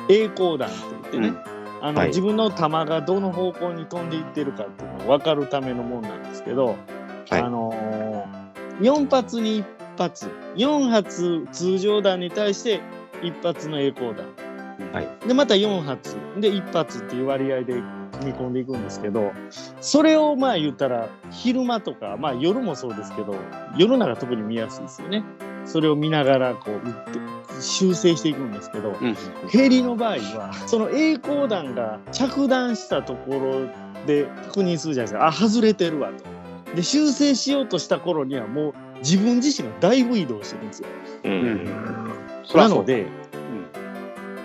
[0.09, 1.39] 栄光弾って言ってね、うん。
[1.83, 2.09] あのはい。
[2.09, 6.77] 自分の弾がどの方向に飛んでいってるかっていうのを分かるためのもんなんですけど、
[7.31, 7.41] はい。
[7.41, 8.10] あのー、
[8.81, 9.65] 4発に1
[9.99, 12.81] 発、4発通常弾に対して
[13.23, 14.27] 1発の栄光弾。
[14.93, 17.75] はいで、また4発で1発っていう割合で
[18.21, 19.33] 組み込んでいくんですけど、
[19.81, 23.35] それをまあ言ったら昼間とか、まあ夜もそうですけど、
[23.77, 25.23] 夜中特に見やすいですよね。
[25.67, 27.21] それを見ながらこう撃って
[27.61, 29.17] 修正していくんですけど、うん
[29.51, 35.27] ヘリの場合は、その栄光弾が着弾したところで確認するじゃないですか。
[35.27, 36.30] あ、外れてるわと。
[36.75, 40.89] で、修正しようとした頃にはもう自分自身がだいぶ移動してるんですよ。
[41.25, 41.65] うん。
[42.55, 43.07] なので、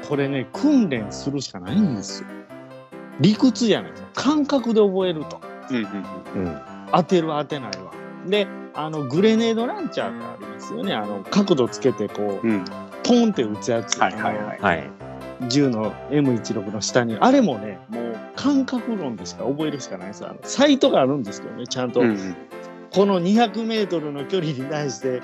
[0.08, 2.28] これね、訓練するしかないんですよ。
[3.20, 4.10] 理屈じゃないですか。
[4.14, 5.40] 感覚で覚えると。
[5.70, 5.78] うん
[6.36, 6.62] うんうん。
[6.92, 7.92] 当てる当てないは。
[8.28, 10.94] で、あの、グレネードランチャーがありますよね。
[10.94, 12.66] あの、角度つけてこう、うんうん
[13.06, 14.00] ポンって撃つやつ。
[14.00, 14.60] はいはいはい。
[14.60, 14.90] はい。
[15.48, 20.30] 銃の M16 の下に、あれもね、もう感覚論でしか覚えるしかないですよ。
[20.30, 22.36] あのサイトがあるんですけどね、ちゃんと、うんうん
[22.94, 25.22] この200メートルの距離に対して、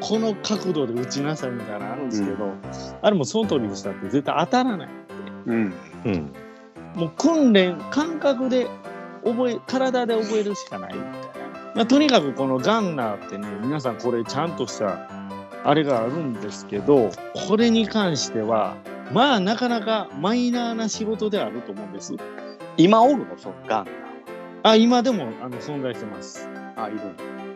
[0.00, 2.52] この角度で撃ちなさいみたいなのあるんですけど、
[3.00, 4.88] あれもその通りにしたって絶対当たらない。
[5.46, 5.74] うん
[6.04, 6.32] うん。
[6.94, 8.66] もう訓練、感覚で
[9.24, 11.18] 覚え、体で覚えるしかないみたいな。
[11.76, 15.08] まあ、とにかくこのガンナーってね、皆さんこれちゃんとした
[15.64, 17.10] あれがあるんですけど、
[17.48, 18.76] これに関しては、
[19.12, 22.14] まあなかなかマイナーな仕事であると思うんです。
[22.76, 23.38] 今おるの？
[23.38, 23.94] そのガンナー
[24.64, 26.48] あ、今でもあの存在してます。
[26.48, 26.84] は。
[26.84, 27.00] あ、いる。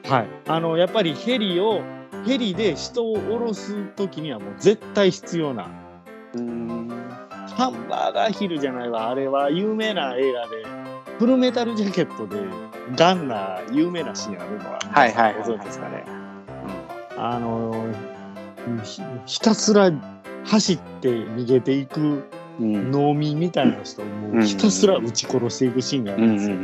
[0.08, 0.28] はい。
[0.46, 1.82] あの、やっぱりヘリを、
[2.26, 5.68] ヘリで人を降ろすときにはもう絶対必要な。
[6.34, 6.88] うん。
[7.56, 9.08] ハンバーガーヒルじゃないわ。
[9.08, 10.64] あれは有名な映画で、
[11.18, 12.36] フルメタルジャケットで
[12.96, 16.04] ガンナー有名なシーンあるのは、はいはいはいご存知ですかね。
[17.16, 17.86] あの
[18.84, 19.90] ひ、ひたすら
[20.44, 22.24] 走って逃げていくうん。
[22.60, 26.56] 農民みたいな人をもうひたすら撃ち殺していくシーンがあるんですよ。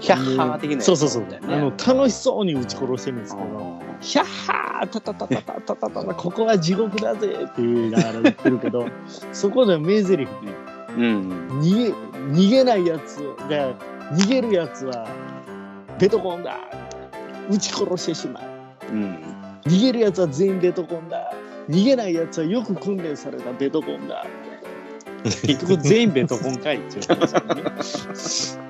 [0.00, 1.22] ヒャッハー的なそうそうそう。
[1.24, 8.86] ねあの、楽しそうに撃ち殺してるんですけど、ヒャッハータタタタタタタタタここは地獄だぜって言いながら言ってるけど、
[9.32, 10.28] そこで名台詞で
[10.96, 11.48] うん。
[11.60, 13.18] 逃げ、逃げないやつ
[13.48, 13.74] で、
[14.12, 15.06] 逃げるやつは
[15.98, 16.56] ベトコンだ
[17.50, 18.44] 撃ち殺してしまう。
[18.90, 19.18] うん。
[19.64, 21.32] 逃げるやつは全員ベトコンだ
[21.68, 24.26] 逃げないやつはよく訓練されたベトコンだ
[25.24, 28.66] 結局全員ベトコンかいって言うんですよね。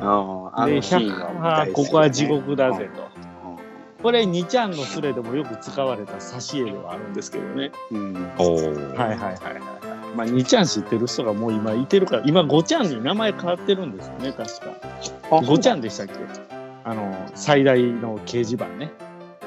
[0.00, 3.02] あで、のシーンが100大好きだねここは地獄だぜと。
[3.02, 3.24] うん
[4.02, 7.72] これ、2ちゃんのスレでもよく使われた挿絵ではあるんですけどね。
[7.90, 8.30] うん。
[8.36, 8.56] おお。
[8.56, 9.34] はいはいはいはい。
[10.14, 14.66] まあ、2ちゃん知ってる人がもう今いてるから、今5ちゃんに名前変わってるんですよね、確か。
[15.30, 16.12] あ5ちゃんでしたっけ？
[16.84, 18.92] あの、最大の掲示板ね。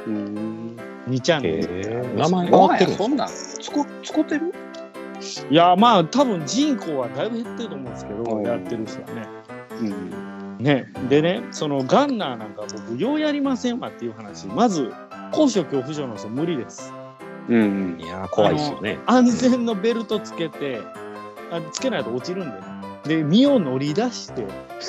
[0.07, 0.75] うん。
[1.07, 1.91] 2ちゃんへで。
[1.91, 2.13] え。
[2.17, 3.31] 名前変あわってるそんなん、つ
[3.69, 4.55] ってる？
[5.49, 9.27] いや、まあ、多分人口はだいぶ減ってると思うんですけど、うんやってる人はね。
[9.79, 10.57] うん。
[10.59, 14.91] ね、でね、そのガンナーなんか僕、ようやりませんわっていう話、まず、
[15.31, 16.93] 高所恐怖症の人無理です。
[17.47, 17.97] うん。
[17.99, 18.97] いやー、怖いですよね。
[19.05, 20.81] 安全のベルトつけて、
[21.51, 22.63] あつけないと落ちるんでね。
[23.03, 24.45] で、身を乗り出して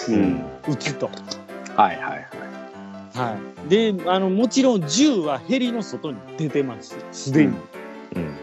[0.09, 0.43] うん。
[0.69, 1.11] 撃つと。
[1.77, 2.29] はいはいはい。
[3.15, 3.69] はい。
[3.69, 6.97] で、あの、もちろん銃はヘリの外に出てます。
[7.13, 7.55] すでに。
[8.17, 8.35] うん。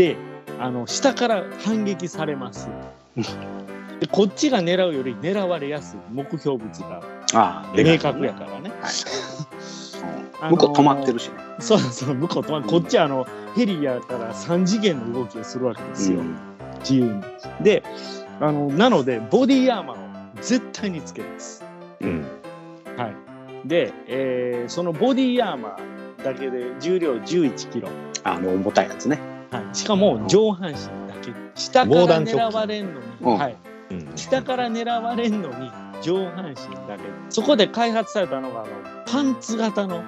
[0.00, 0.16] で、
[0.58, 2.68] あの、下から反撃されます。
[4.00, 7.02] でこっちが狙うより狙われやすい目標物が
[7.34, 8.72] ああ、明確やからね。
[10.40, 11.34] あのー向こう止まってるしね。
[11.58, 16.22] そうそう、向こう止まって、こっちはあの、ヘリやから3次元の動きをするわけですよ。
[16.78, 17.22] 自由に。
[17.62, 17.82] で、
[18.40, 19.98] あの、なので、ボディアーマーを
[20.40, 21.62] 絶対につけます。
[22.00, 22.24] うん。
[22.96, 23.68] はい。
[23.68, 27.88] で、えーそのボディアーマーだけで重量11キロ。
[28.24, 29.18] あの、重たいやつね。
[29.50, 29.74] はい。
[29.74, 30.76] しかも上半身
[31.08, 31.32] だけ。
[31.54, 33.56] 下から狙われんのに、うんはい。
[33.90, 34.12] うん。
[34.16, 35.70] 下から狙われんのに
[36.02, 36.54] 上半身
[36.88, 37.04] だけ。
[37.28, 38.70] そこで開発されたのが、あの、
[39.06, 40.02] パンツ型の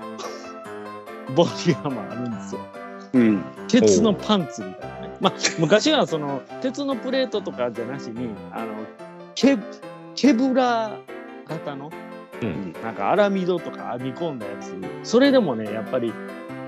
[1.35, 2.61] ボディアーマーあるんですよ。
[3.15, 3.45] うん。
[3.69, 5.17] 鉄のパンツみたいなね。
[5.21, 8.73] まあ、昔はその、鉄のプレートとかじゃなしに、あの、
[9.35, 9.57] ケ、
[10.15, 10.91] ケブラ
[11.49, 11.91] 型の、
[12.43, 14.75] うんなんかアラミドとか編み込んだやつ、
[15.05, 16.13] それでもね、やっぱり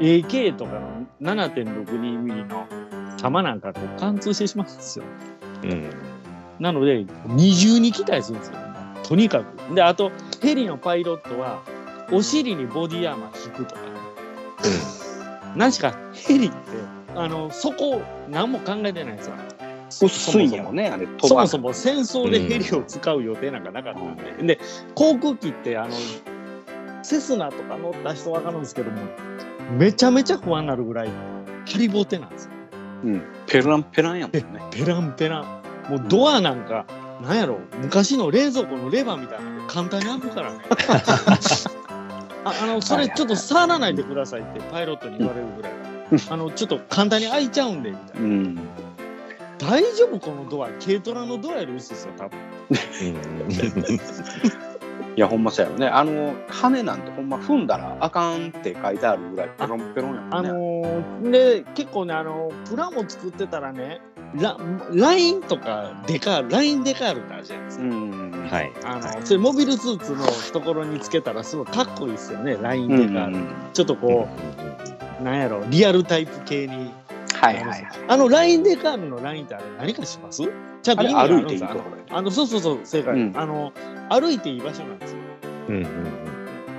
[0.00, 2.66] AK とかの7.62ミリの
[3.16, 5.04] 弾なんかこう貫通してしまうんですよ。
[5.62, 5.90] うん。
[6.60, 8.58] なので、二重に期待するんですよ。
[9.02, 9.74] とにかく。
[9.74, 11.62] で、あと、ヘリのパイロットは、
[12.12, 13.88] お尻にボディアーマー引くとかね。
[15.56, 16.56] 何しかヘリって、
[17.14, 19.34] あの、そこ、何も考えてないんですよ。
[20.02, 24.60] 薄いそもそも戦争でヘリを使う予定なんかなかったんで、で
[24.94, 25.94] 航空機ってあの
[27.02, 29.02] セスナとか乗った人わかるんですけども
[29.72, 32.50] めちゃめちゃ不安になるぐらいハリボテなんですよ。
[33.04, 33.22] うん。
[33.46, 34.62] ペランペランやもんね。
[34.70, 35.44] ペランペラン。
[35.90, 36.86] もうドアなんか、
[37.22, 37.58] なんやろ。
[37.80, 40.58] 昔の冷蔵庫のレバーみたいなので簡単に開くからね。
[42.46, 45.72] ああのそれちょっと触らないでくださいってパイロットに言われるぐらい、
[46.28, 48.26] あのちょっと簡単に開いちゃうんでみたいな。
[48.26, 48.58] うん。
[49.58, 50.68] 大丈夫このドア。
[50.84, 52.38] 軽トラのドアより薄いですよ多分
[55.16, 55.86] いや、ほんまそうやろね。
[55.86, 60.48] あの、羽なんてほんま踏んだらあかんって書いてあるぐらいペロンペロンやんね。
[60.48, 64.00] のーで結構ねあのプラも作ってたらね
[64.34, 64.56] ラ
[64.90, 68.48] ラインとかデカールラインデカールってあるじゃないですか、うん。
[68.50, 68.72] はい。
[68.84, 73.06] あのそれモビルスーツのところにつけたらすごいかっこいいですよねラインうん。
[73.06, 74.28] デカール、うんちょっとこ
[75.20, 76.92] う、なんやろリアルタイプ系に
[77.44, 77.66] はいはい。
[77.66, 77.86] はい。
[78.08, 80.42] あのラインデカールのラインってあれ何かします？
[80.82, 81.80] ちゃんと歩いていいところ
[82.10, 82.18] あの？
[82.18, 83.36] あのそうそうそう正解、うん。
[83.36, 83.72] あの
[84.10, 85.18] 歩いていい場所なんですよ。
[85.68, 85.86] うんうん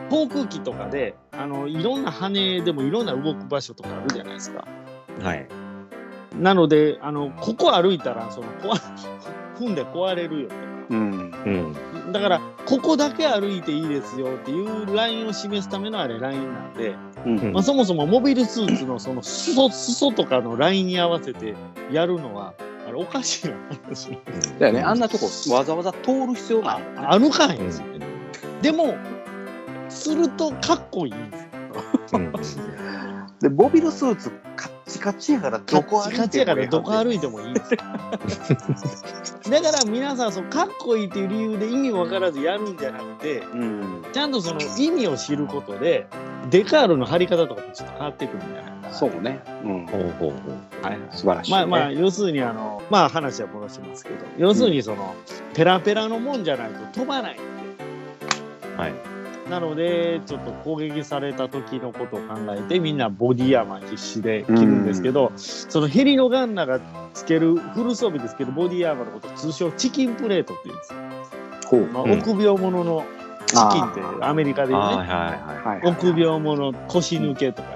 [0.09, 4.67] 航空機とかであのいろんな羽でもいろんな動く場所とかあるじゃないですか。
[5.19, 5.25] うん。
[5.25, 5.47] はい。
[6.37, 8.77] なので、あの、ここ歩いたら、その、壊、
[9.55, 10.55] 踏んで壊れるよと
[10.89, 11.31] うん。
[11.45, 11.73] うん。
[11.73, 12.11] か。
[12.11, 17.53] だから、ここだけ歩いていいですよっていうラインを示すためのあれ、ラインなんで、うん。
[17.53, 21.55] まあ、そもそもモビルスーツのその裾、裾とかのラインに合わせて
[21.91, 22.53] やるのは、
[22.87, 27.01] あれ、おかしいな話なんですだよね、あんなとこわざわざ通る必要ないもんね。
[27.03, 28.05] あるかいんですよね。
[28.61, 28.95] でも、
[29.89, 31.49] するとかっこいいんですよ。
[32.13, 32.31] うん
[33.41, 37.79] で、モビルスーツカッチカチやからカどこ歩いてもッチカチやからどこ歩いいてもいいんですよ。
[39.49, 44.05] だから皆さん、そのかっこいいっていう理由で意味分からずやるんじゃなくて、うん。
[44.11, 46.07] ちゃんとその意味を知ることで、
[46.49, 48.93] デカールの貼り方とかもちょっと変わってくるんじゃないかな。
[48.93, 49.39] そうね。
[49.63, 49.85] うん。
[49.85, 50.85] ほうほうほう。
[50.85, 51.01] はいはい。
[51.11, 51.57] 素晴らしい、ね。
[51.57, 55.15] まあまあ、要するにあの、まあ話は戻しますけど、要するにその、
[55.53, 57.43] ペラペラのもんじゃないと飛ばないんで。
[58.77, 59.14] はい。
[59.49, 66.79] なので、ちょっと攻撃された時のことを考えて、みんなボディアーマー必死で着るんですけど、そのヘリのガンナーが
[67.13, 70.99] つける、フル装備ですけど、ボディアーマーのことを通称チキンプレートって言うんですよ。
[71.67, 71.85] ほう。
[71.91, 73.05] まあ、うん臆病者の
[73.45, 74.87] チキンってアメリカで言うね。
[74.87, 77.69] はいはいははい、臆病者腰抜けとか、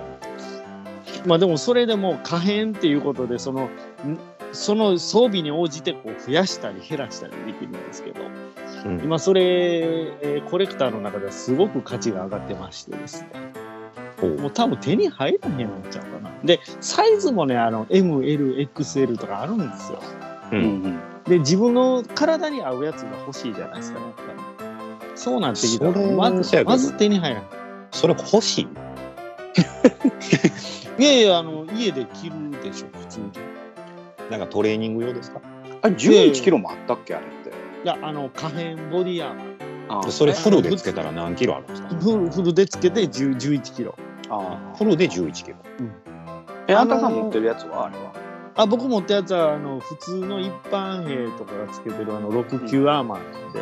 [1.25, 3.69] まあでもそれでも可変っていうことでそのん
[4.51, 8.25] その装備に応じてこう増やしたり減らしたりできるんですけどい。
[8.85, 9.01] うん。
[9.03, 13.29] 今それ、えーコレクターの中ではすごく価値が上がってましてですね。
[14.21, 16.31] もう多分手に入らへんのちゃうかな。
[16.43, 20.01] でサイズもねあの MLXL とかあるんですよ。
[20.51, 20.55] う。
[20.55, 20.63] うん。
[20.63, 24.29] んで自分の体に合うやつが欲しいじゃないですかやっぱり。
[25.15, 27.49] そうなってきたらまずまず手に入らない
[27.91, 28.67] それ欲しい
[30.99, 33.31] いやいや、あの、家で着るでしょ、普通に。
[34.29, 35.41] なんかトレーニング用ですか？
[35.81, 37.49] あれ11キロもあったっけあれって。
[37.49, 40.07] いや、あの、可変ボディアーマー。
[40.07, 41.87] あそれフルでつけたら何キロあるんですか？
[41.89, 43.95] フルフルでつけて10 11キロ。
[44.29, 45.57] あフルで11キロ。
[46.67, 48.13] え、あんたさん持ってるやつはあれは？
[48.55, 53.61] あ、僕持ったやつは、あの、普通の一般兵とかがつけてる、あの、69アーマーなんで、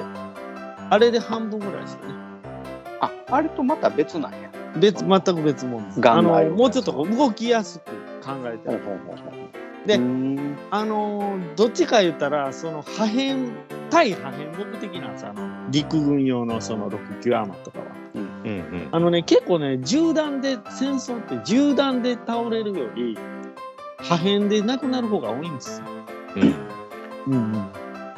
[0.90, 2.16] あれで半分ぐらいですよね。
[3.00, 4.50] あ、あれとまた別なんや。
[4.80, 6.10] 別、全く別物です。
[6.10, 7.86] あの、もうちょっと動きやすく
[8.26, 8.84] 考えてほうる。
[8.86, 10.00] ほうほうほうで
[10.72, 13.38] あの、どっちか言ったら、その破片、
[13.90, 17.86] 対破片目的なんですあの、陸軍用のその69アーマーとかは。
[18.16, 18.90] うんうん。
[18.92, 23.18] あのね、結構ね、銃弾で、戦争って銃弾で倒れるより、
[23.98, 25.88] 破片で亡くなる方が多いんですよ。
[26.36, 26.44] うん
[27.28, 27.70] うんうん。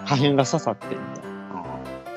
[0.06, 1.30] 破片が刺さってみたいな。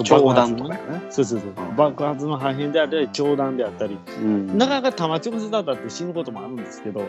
[0.05, 1.07] 長弾とかやね。
[1.11, 1.77] そうそうそううん。
[1.77, 7.05] 爆発の破片であったり、長弾であったり、うんなかなか弾直接当たって死ぬこともあるんですけど、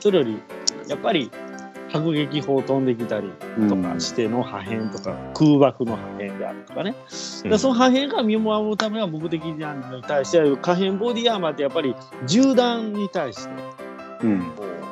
[0.00, 0.38] それより、
[0.88, 1.30] やっぱり、
[1.92, 3.30] 迫撃砲飛んできたり
[3.68, 6.94] とかしての破片とか、空爆の破片であるとかね。
[7.44, 9.64] でその破片が身を守るためは目的に
[10.02, 11.94] 対して可変ボディアーマーってやっぱり
[12.26, 13.54] 銃弾に対して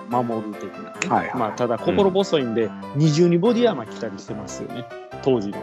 [0.09, 1.38] 守る的なね、はいはい。
[1.38, 4.86] まあただ心細いんで、二重にボディアーマー着たりしてますよね。
[5.22, 5.59] 当時の。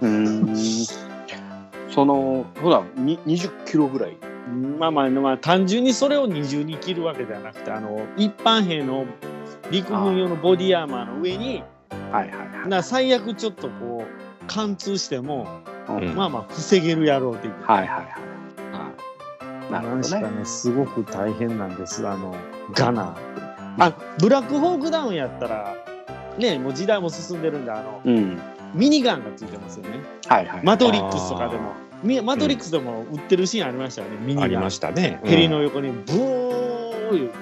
[0.00, 0.08] うー
[0.50, 0.56] ん。
[1.90, 4.16] その、ほら、に20キロぐらい？
[4.78, 9.06] まあまあまあ単純にそれを二重に切るわけではなくてあの一般兵の
[9.70, 11.62] 陸軍用のボディアーマーの上に
[12.12, 12.68] はいはいはい。
[12.68, 15.46] な最悪ちょっとこう貫通しても、
[15.88, 17.66] うんまあまあ防げるやろう的な。
[17.66, 18.04] はいはいはい。
[18.04, 18.10] は
[19.68, 20.02] いなるほどね。
[20.02, 22.34] 確かねすごく大変なんですあの
[22.72, 25.74] ガナーあブラックホークダウンやったら
[26.38, 28.40] ねもう時代も進んでるんであのうん。
[28.74, 30.60] ミニガンがついてますよねはいはい。
[30.64, 35.20] マトリックスとかでもみマトリックスでも売ってるシーンありましたよね、ミニガンありましたね。
[35.24, 37.34] ヘリの横にブー言うて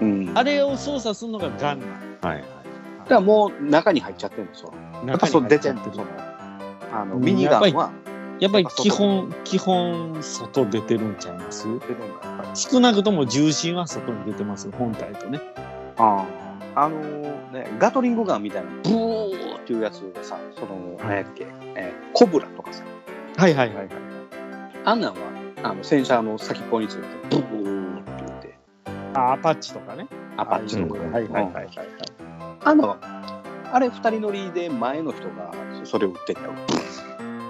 [0.00, 0.32] うん。
[0.34, 2.28] あれを操作するのがガンナうん。
[2.28, 2.40] はい。
[2.40, 4.72] だからもう中に入っちゃってるんですよ。
[5.04, 7.92] ーやっぱそう出てんの中にその入っちゃってるあのうんミニガンは。
[8.40, 11.72] やっぱり基本基本外出てるんちゃいます？
[11.72, 15.40] 出てるんだやっぱり少なくとも重心は外に出てます本体とね。
[15.96, 16.26] あ
[16.74, 16.98] ああの
[17.52, 22.82] ねガトリングガンみたいなブーっていうやつがさその何やっけ、えーコブラとかさ。
[23.36, 23.88] はいはいはいはい。
[24.84, 25.18] あんなんは
[25.62, 27.63] あの戦車の先っぽについてブー
[29.14, 30.06] あアパッチとかね。
[30.36, 31.64] アパッチとか、うんはいはいはいはい。
[31.64, 31.68] はい
[32.66, 32.96] あの
[33.72, 35.52] あれ二人乗りで前の人が
[35.84, 36.52] それを撃ってんだよ。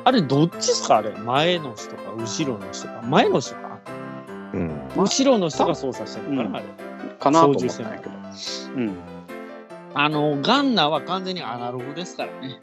[0.05, 0.97] あれどっちですか？
[0.99, 3.03] あれ前の人か後ろの人か？
[3.03, 3.79] 前の人か？
[4.55, 4.89] うん。
[4.97, 6.57] 後ろの人が操作してるのかな、うん。
[6.57, 6.65] あれ。
[7.19, 8.12] かなと思ったんやけど。
[8.77, 8.97] うん。
[9.95, 12.59] あのガンナーは完全にアナログですからね。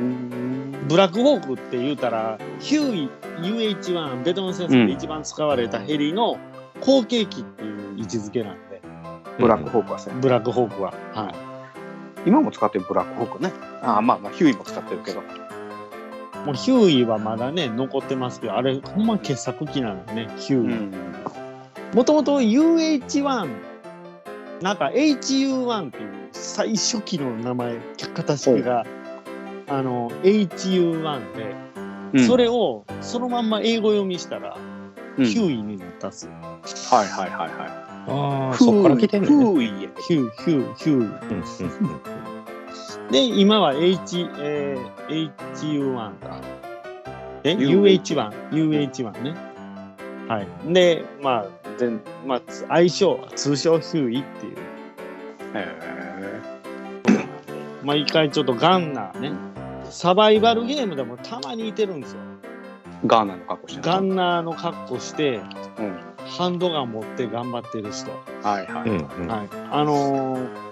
[0.00, 0.86] うん。
[0.88, 3.10] ブラックホークって言うたらヒューイ
[3.42, 6.38] UH1 ベトナム戦争で一番使われたヘリの
[6.80, 8.80] 後継機っていう位置づけなんで、
[9.38, 11.30] ブラックホークはさ、ブラックホークは、は
[12.24, 13.52] い、今も使ってるブラックホークね。
[13.82, 15.22] ああまあまあヒューイも使ってるけど。
[16.44, 20.94] もうヒューイはまだね残ってますけどあれほんま傑作機なんでねヒューイ、ん。
[21.94, 23.48] もともと UH1
[24.62, 28.86] なんか HU1 っていう最初期の名前形式が
[29.68, 31.54] あの HU1 で、
[32.14, 32.26] うん。
[32.26, 34.56] それをそのまんま英語読みしたら、
[35.20, 35.26] うん。
[35.26, 36.32] ヒューイになったっすよ。
[36.32, 37.70] はいはいはいはい。
[38.08, 39.44] ああ、そっから来てんねんね。
[39.44, 39.90] フーイや。
[40.08, 43.12] ヒューヒューヒューイうんうんうん。
[43.12, 46.40] で今は H、えー HU1 か。
[47.44, 49.34] え U- UH1 UH1 ね。
[50.28, 50.72] はい。
[50.72, 51.90] でまあで
[52.26, 54.56] まあ愛称通称ヒューイっていう。
[55.54, 55.90] へ
[57.82, 59.32] 毎回ちょっとガンナーね、
[59.90, 62.20] サバイバルゲームでもたまにいてるんですよ。
[63.02, 65.36] ーガーナの格好してるガンナーの格好して、
[65.78, 68.10] うんハンドガン持って頑張ってる人。
[68.46, 69.48] はいはい、うんうんはい。
[69.70, 70.70] あのー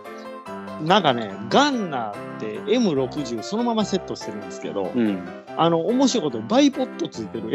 [0.84, 5.26] なんかね、ガンナーって M60 そのままセットしてるんですけど、うん
[5.56, 7.50] あの、面白いことにバイポットついてる、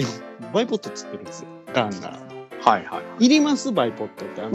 [0.53, 2.33] バイポットついてる んですよ、ガンナー。
[2.65, 4.41] はいはいいりますバイポットって。
[4.41, 4.51] あの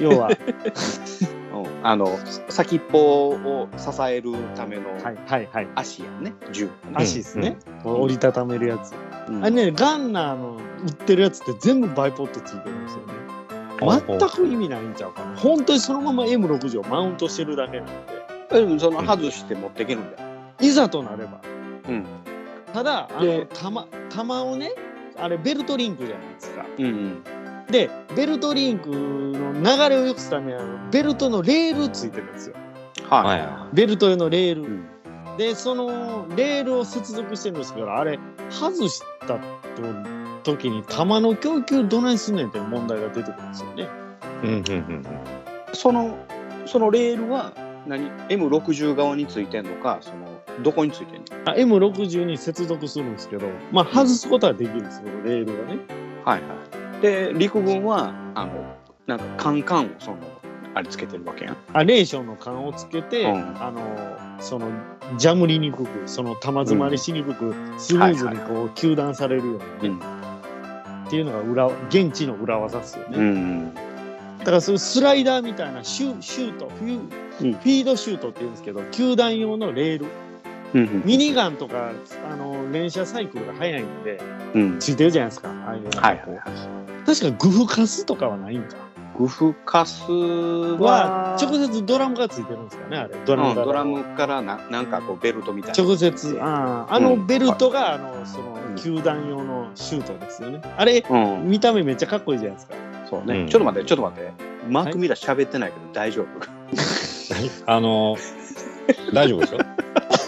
[0.00, 0.30] 要は、
[1.82, 2.18] あの
[2.48, 5.68] 先っぽを支えるためのはいはい。
[5.74, 7.56] 足やね銃、足ですね。
[7.82, 8.92] こう折りたためるやつ。
[9.28, 10.56] うんあれね、ガンナーの
[10.86, 13.20] 売ってるやつって全部バイポットついてるんですよね。
[13.80, 15.36] 全く意味ないんちゃうかな。
[15.36, 20.28] 本当にそのまま M60 をマウントしてるだけなんで、うんその外して持っていけるんだよ、
[20.60, 21.40] いざとなれば。
[21.88, 22.04] うん
[22.72, 24.72] ただ、あので弾弾をね、
[25.18, 26.66] あれベルトリンクじゃないですか。
[26.78, 27.22] うんうん、
[27.70, 32.56] で、ベルトリンクの流れを良くするためには、ベルトのレールついてるんですよ。
[33.08, 34.62] はいはいはベルト用のレール。
[34.62, 34.86] うん
[35.38, 38.18] で、そのレールを接続してるんですけど、あれ、
[38.50, 39.38] 外したと
[40.42, 43.88] 時に弾の供給どないすんねんって問題が出てくるんですよね。
[44.42, 45.04] うんうんうん
[45.72, 46.18] その
[46.66, 47.52] そのレールは
[47.86, 51.24] 何？M60 側についてんのかそのどこについてんの？
[51.46, 55.78] あ M60 に接続するんですけど、まあ、外すことはできるんですよ、レールがね。
[56.24, 58.76] はいはいで陸軍はあの
[59.06, 60.18] なんかカンカンをその
[60.74, 61.56] あれつけてるわけやん。
[61.72, 63.62] あレーションの缶をつけて、うん。
[63.62, 63.80] あの
[64.40, 64.68] その
[65.18, 70.04] ジャムりにくくその玉詰まりしにくく、スムーズにこう糾弾されるようにね、
[71.06, 73.18] っていうのが裏現地の裏技ですよね。
[73.18, 73.74] うん
[74.38, 76.98] だからそういうスライダーみたいなシュシュートフュ,、
[77.42, 77.52] うん。
[77.52, 80.06] フィードシュートって言うんですけど球弾用のレール
[80.74, 81.90] うんミニガンとか
[82.30, 84.20] あの連射サイクルが速いんで
[84.54, 84.78] うん。
[84.78, 85.90] ついてるじゃないですかああいうの。
[85.90, 87.06] がはいはいはい。
[87.06, 88.76] 確かグフカスとかはないんか。
[89.18, 93.14] グフカスはは直接ドラムがついてるんですかねあれ。
[93.26, 95.84] ドラムがうんドラムからななんかこうベルトみたいな。
[95.84, 100.62] 直接あああのベルトが、あのその球弾用のシュートですよね。
[100.76, 101.50] あれうん。
[101.50, 102.74] 見た目めっちゃかっこいいじゃないですか。
[103.10, 103.24] そう。
[103.24, 104.32] ね、うんちょっと待ってちょっと待って。
[104.68, 106.26] マーク・ミラー喋ってないけど大丈夫、
[107.66, 108.16] あの
[109.12, 109.60] 大丈夫ですよ。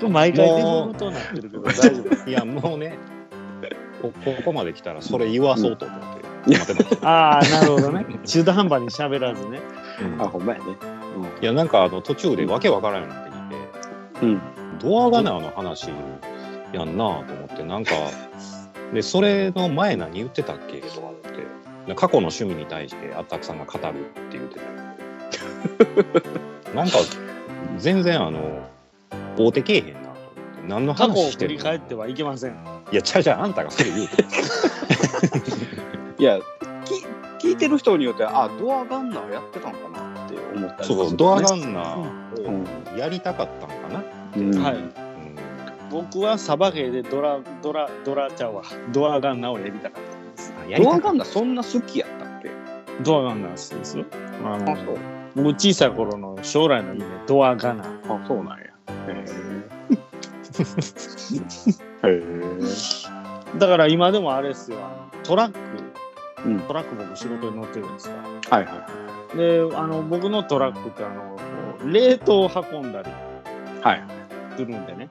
[0.00, 2.30] これ毎回デフォルトになってるけど大丈夫。
[2.30, 2.98] いやもうね
[4.02, 6.58] こここまで来たらそれ言わそうと思って。
[6.58, 6.96] 待って。
[6.96, 7.08] た。
[7.08, 8.06] ああなるほどね。
[8.24, 9.60] 中途半端に喋らずね。
[10.02, 10.22] うん。
[10.22, 10.64] あほんまやね。
[11.42, 13.30] いやなんかあの途中でわけわからんようになって
[14.14, 14.40] きて、うん。
[14.78, 15.90] ドアガナーの話
[16.72, 17.92] やんなと思ってなんか
[18.94, 20.78] で、それの前何言ってたっけ？
[20.80, 21.28] とか思って、
[21.86, 24.58] で過去の趣味に対してあったくさんが語るって言って
[26.64, 26.98] た なんか、
[27.78, 28.66] 全然あの、
[29.36, 30.68] 大手けえへんなと思って。
[30.68, 31.58] 何の過去を話してるの？
[31.60, 32.52] 振り返ってはいけません。
[32.92, 34.24] いや、ちゃうちゃう、あんたがそれ言うて。
[36.18, 36.38] いや
[37.38, 42.62] き聞いてる人によってはあドアガンナーやってたんかなって思ったりそうそう、ドアガンナーうん
[42.94, 44.02] をやりたかったんかな。
[44.36, 44.74] うんはい。
[44.74, 44.92] うん
[45.90, 48.62] 僕はサバゲーでドラ、ドラ、ドラちゃうわ。
[48.92, 50.54] ドアガンナーをやりたかったんです。
[50.64, 52.50] あやりたかっドアガンナーそんな好きやったっけ？
[53.02, 54.04] ドアガンナーですよ。
[54.44, 54.98] あのあそう
[55.34, 57.88] 僕小さい頃の将来の夢、ドアガナー。
[58.22, 58.66] あそうなんや
[63.58, 64.78] だから今でもあれですよ、
[65.24, 65.58] トラック、
[66.46, 66.60] うん。
[66.60, 68.14] トラック僕仕事に乗ってるんですか
[68.50, 68.86] えはいは
[69.36, 71.38] で、あの、僕のトラックってあの、
[71.92, 73.10] 冷凍を運んだり。
[73.10, 73.12] い
[73.82, 74.04] はい。
[74.56, 75.08] するんでね、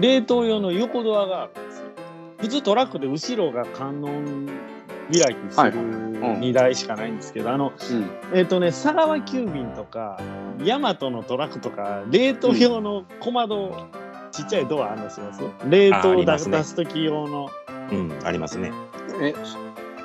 [0.00, 1.84] 冷凍用の横ドアがあるんですよ。
[2.38, 4.46] 普通トラックで後ろが観音
[5.10, 10.20] 開きすはいるうん荷台しかないんですけど、あの、うんえっ、とね、佐川急便とか、
[10.62, 13.88] ヤマトのトラックとか、冷凍用の小窓、
[14.30, 15.26] ちっちゃいドアあるんですよ。
[15.68, 17.50] 冷ああ凍りますね出す時用の。
[17.90, 18.72] うん、ありますね。
[19.20, 19.34] え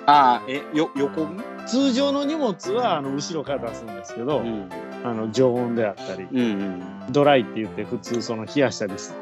[0.07, 1.41] あえよ横に？
[1.65, 4.69] 通常の荷物はあの後ろから出すんですけど、ん
[5.03, 9.13] あの常温であったり、うんうんドライって言って普通その冷やしたりす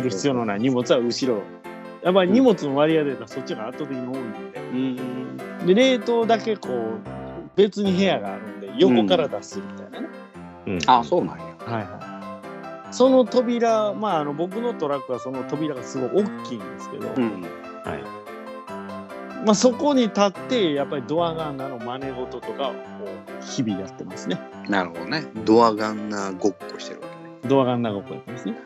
[0.00, 1.42] る必要のない荷物は後ろ。
[2.02, 4.60] やっぱり荷物の割合で言ったらそっちが圧倒的に多いんで。
[4.60, 7.00] うんで、冷凍だけこう、
[7.54, 10.08] 別に部屋があるんで、横から出すみたいなね。
[10.66, 12.94] うん、あそうなんやはいはい。
[12.94, 17.48] その扉、まあ、あの僕のトラックはその扉がすごい大きいんですけど、うんは
[17.96, 18.22] い。
[19.44, 22.74] まあ、そこに立って、やっぱりドアガンナーの真似事とかを
[23.40, 24.40] 日々やってますね。
[24.68, 27.14] なるほどねドアガンナーごっこしてるわけ
[27.46, 28.56] ねドアガンナーごっこやってますね。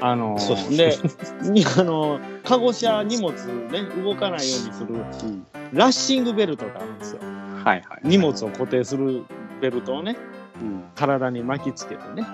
[0.00, 0.96] あのそうで、
[1.42, 3.32] に あの、カゴ車荷物
[3.70, 7.20] ね、動かないようにする、うんラッシングベルトがあるんですよ。
[7.64, 9.24] はいはい荷物を固定する
[9.60, 10.16] ベルトをね、
[10.60, 12.26] うん体に巻きつけてね。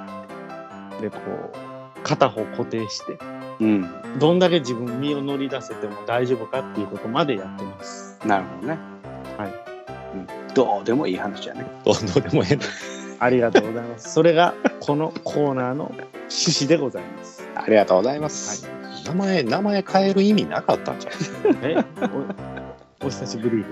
[1.00, 3.18] で、こう、片方固定して、
[3.61, 3.86] うん
[4.18, 8.18] どんだけ自分身を乗り出せても大丈夫かっていうことまでやってます。
[8.26, 8.78] なるほどね
[9.38, 9.54] はい
[10.14, 12.62] うんどうでもいい話やねどうどうでもええな。
[13.20, 14.12] ありがとうございます。
[14.12, 17.39] それがこのコーナーの趣旨でございます。
[17.55, 18.68] ありがとうございます。
[19.07, 21.12] 名前、名前変える意味なかったんじゃん。
[21.62, 21.76] え？
[23.03, 23.64] おお久しぶり。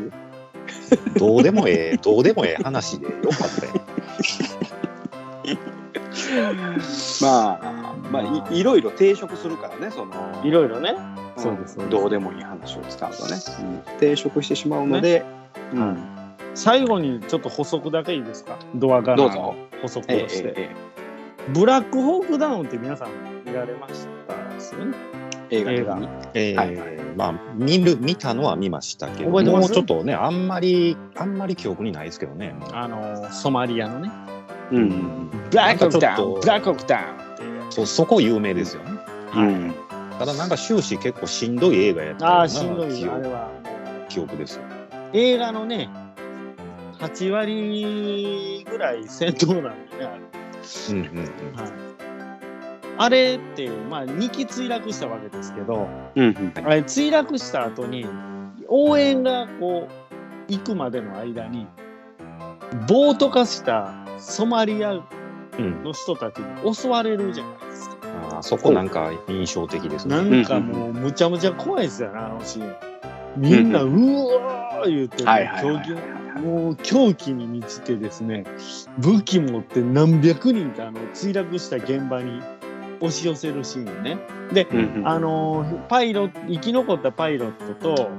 [1.18, 3.20] どうでもええ、どうでもええ話でよかっ
[3.60, 3.72] たよ。
[7.22, 8.22] まあまあ
[8.52, 10.14] いいろいろ定食するからねその。
[10.44, 10.94] いろいろね。
[11.36, 11.42] うん。
[11.42, 11.96] そうですそうです。
[12.00, 13.36] どうでもいい話を使うとね、
[14.00, 15.24] 定食してしまうので、
[15.72, 15.98] うん。
[16.54, 18.58] 最後にちょっと補足だけいいですか？
[18.74, 20.54] ドアガナーの補足をええして。
[20.56, 20.70] え
[21.50, 23.08] ブラックホークダウンって皆さん
[23.48, 24.96] 見られましたですよね。
[25.50, 32.54] え映画的にえーはいまあ、見る、見たのは見ましたけど、もうちょっとね、あんまり、あんまり記憶にないですけどね。
[32.72, 34.10] あの、ソマリアのね。
[34.70, 38.90] うんブラックホークダウンブラックホークダウンっていうやつそ、そこ有名ですよね。
[39.34, 39.74] うん
[40.18, 43.12] ただなんか終始結構しんどい映画やったようああ、なしんどいよ。
[43.14, 43.50] あ記憶れは。
[44.08, 44.62] 記憶ですよ。
[45.12, 45.88] 映画のね、
[46.98, 50.20] 8割ぐらい戦闘なんでね、あれ。
[50.90, 51.56] うんうんうん。
[51.56, 51.87] はい。
[52.98, 58.06] あれって、まあ、2機墜落したわけですけど、うんあれ墜落した後に、
[58.66, 61.66] 応援がこう、行くまでの間に、
[62.88, 65.00] 暴徒化したソマリア
[65.58, 67.96] うん、の人たちに襲われるじゃないですか。
[68.30, 70.16] あーそこなんか印象的ですね。
[70.16, 72.76] なんかもう、むちゃむちゃ怖いですよね、あのシーン。
[73.36, 75.24] みんな、うわー言って、
[76.40, 78.44] もう狂気に満ちてですね、
[78.98, 82.40] 武器持って何百人ってあの墜落した現場に
[83.00, 84.18] 押し寄せるシーンね。
[84.52, 88.10] で、うんあのーパイロ生き残ったパイロットと、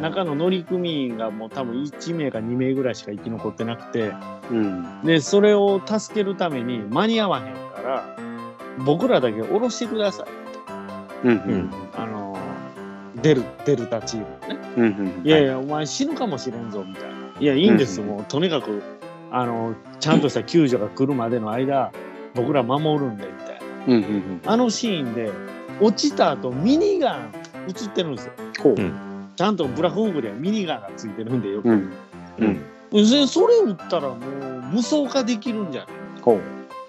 [0.00, 4.12] 中の乗組員がもう多分1名か2名ぐらいしか生き残ってなくて、
[4.50, 8.16] うんで、それを助けるために間に合わへんから、
[8.84, 10.26] 僕らだけ降ろしてください。
[11.24, 12.38] うんうんあのー
[13.22, 14.68] デル、デルタチームのね。
[14.76, 14.86] うんう
[15.22, 17.16] んいやいや、お前死ぬかもしれんぞ、みたいな。
[17.40, 18.82] いや、いいんですよ、うんもう、とにかく、
[19.32, 21.90] あの、ちゃんとした救助が来るまでの間、
[22.34, 23.47] 僕ら守るんで、みたい
[23.86, 23.86] な。
[23.86, 25.30] うんうんあのシーンで、
[25.80, 27.32] 落ちた後、ミニガン
[27.68, 28.32] 映ってるんですよ。
[29.36, 31.68] ちゃんとブラフホークではミニガンがついてるんでよく。
[31.68, 31.92] うん
[32.40, 32.62] うん。
[32.90, 34.18] でそれ撃ったらもう
[34.72, 35.90] 無双化できるんじゃない？
[36.22, 36.40] ほ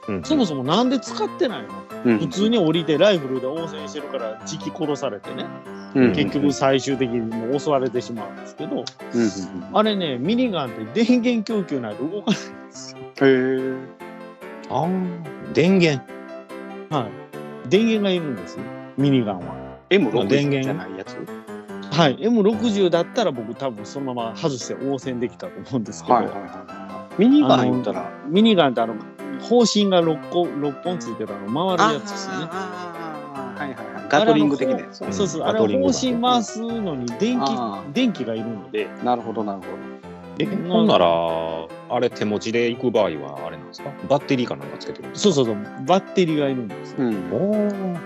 [0.08, 0.24] ううん。
[0.24, 1.70] そもそもなんで使ってないの？
[2.06, 5.46] うん普通に降りてライフルで応戦してるから、じき殺されてね。
[5.94, 8.86] うん結局最終的にもう襲われてしまうんですけど、うんうん
[9.74, 12.98] あれね、ミニガンって電源供給ないと動かないんですよ。
[13.00, 13.74] へえ
[14.70, 14.88] ああ、
[15.54, 16.04] 電源。
[16.90, 17.08] は
[17.66, 17.70] い。
[17.70, 18.64] 電源がいるんですよ、
[18.98, 19.56] ミニガンは。
[19.90, 20.62] M6 電源。
[20.62, 21.16] じゃないやつ？
[21.92, 27.22] はい、M60 だったら僕多分そのまま外して応戦できたと思うんですけど、はいはいはい。
[27.22, 28.96] ミニガン言ったら、ミニガンってあの
[29.42, 32.46] 方針が6個六本ついてるあの回るやつですよね。
[32.46, 34.08] はいはいはい。
[34.10, 34.98] ガトリング的なやつ。
[35.12, 39.68] そうそう、あれガトリング方針回すのに電気あ電気がいるので、なるほどなるほ
[40.40, 41.06] え、ほんなら、
[41.90, 43.92] あれ手持ちで行く場合は、あれなんですか？
[44.08, 45.34] バッテリーかなんかつけてるんですか？
[45.34, 46.98] そうそうそう、バッテリーがいるんですよ。
[47.00, 47.04] ど。
[47.06, 47.14] うん。
[47.34, 48.00] おー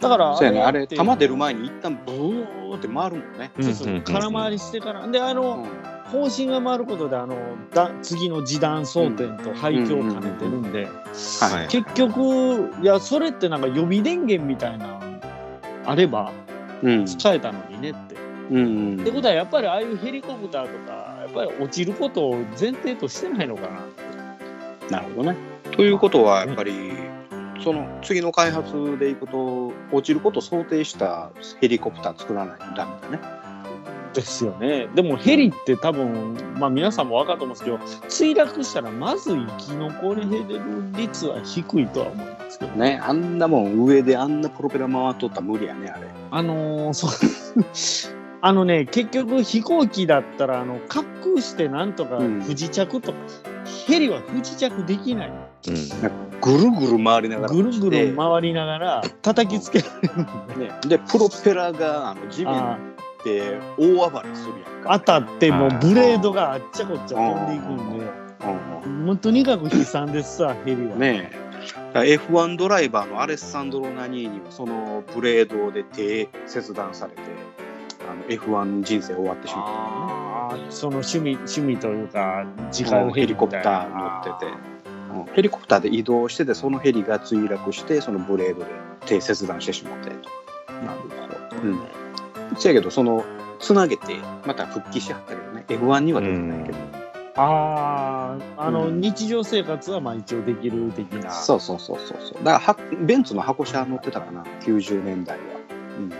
[0.00, 3.52] だからそうやね、あれ、って弾出る前に一旦ブーって回るもんね。
[3.60, 5.06] そうそう、空回りしてから。
[5.06, 5.64] で、あの、
[6.10, 7.36] 方針が回ることで、あの、
[7.72, 11.68] だ次の時短装填と廃墟を兼ねてるんで、はい。
[11.68, 14.98] 結局、いや、それってなんか予備電源みたいな、
[15.86, 16.32] あれば
[16.82, 17.06] うん。
[17.06, 18.16] 使えたのにねって。
[18.50, 23.62] うんってことは、やっぱりああいうヘリコプターとか、ぱり落ちることを前提としてないのか
[24.88, 25.00] な。
[25.00, 25.36] なるほどね。
[25.72, 26.72] ということは、やっぱり、
[27.62, 31.30] その次の開発でいくと、落ちることを想定した
[31.60, 33.42] ヘリコプター作らないとダメだね。
[34.12, 34.88] ですよね。
[34.94, 37.76] でもヘリって多分、まあ皆さんも分かると思うんですけど、
[38.08, 40.60] 墜落したらまず生き残れる
[40.94, 42.96] 率は低いとは思いますけどね。
[42.96, 46.06] ね、あんなもん上であんなプロペラ回っとったら無理やね、あれ。
[46.30, 48.21] あのーそう。
[48.44, 52.40] あのね、結局飛行機だったら、あの、滑空してなんとかうん。
[52.42, 53.18] 不時着とか、
[53.86, 55.28] ヘリは不時着できない。
[55.28, 55.32] う
[55.70, 55.74] ん。
[56.40, 57.52] ぐるぐる回りながら。
[57.54, 62.78] ぐるぐる回りながら叩きつけられるね、で、プロペラがあの地面あ
[63.24, 64.98] で大暴れするやんか。
[64.98, 68.06] 当たってもうブレードがあっちゃこっちゃ飛んでいくんで、
[68.84, 69.06] うん。
[69.06, 70.96] もうとにかく悲惨ですさ、ヘリは。
[70.96, 71.42] ねえ。
[71.94, 77.22] だから F1 ドライバーのアレッサンドロ・ナニーニはそのブレードで手切断されて
[78.12, 79.72] あの F1 人生終わってしまった。
[79.72, 83.88] ああ、その趣味、趣味というか、自からね、家用ヘリコプター。
[83.88, 84.72] み乗ってて
[85.34, 88.70] ヘリコプターで移動しててそのヘリが墜落してそのブレードで
[89.06, 90.30] 手切断してしまってと。
[90.84, 91.62] なるほど。
[91.62, 91.80] うん。
[92.56, 93.24] せやけどその
[93.60, 95.64] つなげてまた復帰しはったけどね。
[95.68, 96.78] F1 には出てないけど、
[97.36, 99.00] ああ、あの、うん。
[99.00, 101.30] 日常生活はまあ一応できる的な。
[101.30, 102.44] そうそうそうそうそう。
[102.44, 104.44] だからはベンツの箱車乗ってたかな。
[104.62, 105.44] 90年代は。
[105.98, 106.10] うん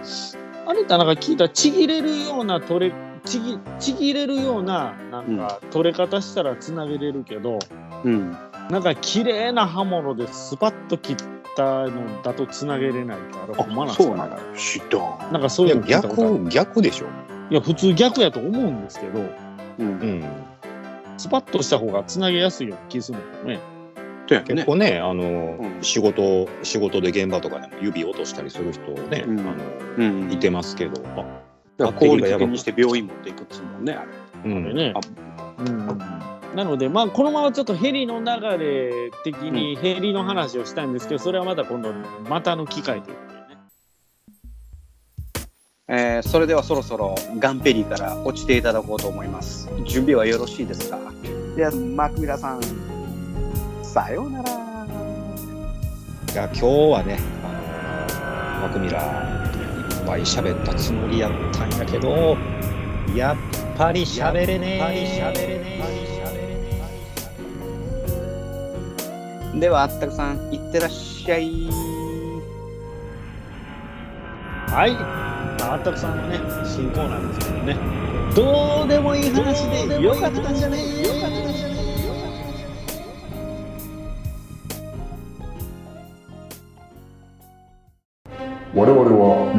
[0.72, 2.94] あれってなんか聞いたらちぎれるような取れ、
[3.26, 7.58] ちぎちぎれるようななんか取れ方したらつなげれるけど、
[8.04, 8.34] うん
[8.70, 11.16] なんか綺麗な刃物でスパッと切っ
[11.56, 14.38] たのだとつなげれないってあれほんまなんですかねそうなんだ。
[14.56, 15.32] 知らん。
[15.32, 17.06] なんかそういうの逆、逆でしょ。
[17.50, 19.20] いや普通逆やと思うんですけど
[19.78, 19.86] うん。
[19.86, 20.24] うん。
[21.18, 23.71] スパッとした方がつなげやすいような気するんだよね
[24.41, 24.45] ね。
[24.47, 29.55] 結構ね、あの、うん仕事、仕事で現場とかでも指落としたりする人ね、うんあの、
[29.99, 31.24] うんいてますけど、あ
[31.76, 34.09] だから効率的にして病院持っていくっつうもんね、あれ。
[34.45, 34.74] うん。
[34.74, 34.95] ね
[36.55, 38.26] なので、まあ、このままちょっとヘリの流
[38.62, 41.95] れ的にヘリの話をしたいんですけど、それはまた今度、
[42.28, 43.62] またの機会ということでね。
[45.89, 49.68] えーそれではそろそろガンペリーから落ちていただこうと思います。
[49.87, 50.99] 準備はよろしいですか？
[51.57, 52.61] では、マクミラさん、
[53.93, 54.49] さようなら。
[54.49, 54.55] い
[56.34, 62.38] や、今日はね、あの、マクミラー、いっぱい喋ったつもりやったんやけど、
[63.14, 63.36] やっ
[63.76, 64.80] ぱり喋れね
[69.55, 69.61] え。
[69.61, 71.68] では、あったくさん、いってらっしゃい。
[74.68, 74.95] はい。
[74.95, 77.76] まあ、あったくさんのね、新コーナーですけどね。
[78.34, 81.32] どうでもいい話でよかったんじゃねえ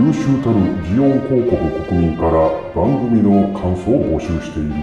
[0.04, 1.56] 優秀たるジオン広告
[1.88, 2.32] 国民から
[2.76, 4.74] 番組の感想を募集している。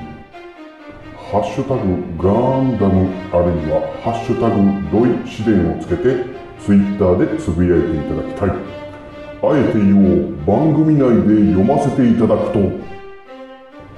[1.14, 1.82] ハッシュタグ
[2.16, 4.56] ガンダムあるいはハッシュタグ
[4.90, 6.24] ドイ試練をつけて
[6.64, 8.48] ツイッターでつぶやいていただきたい。
[8.48, 12.58] あえて言おう番組内で読ませていただくと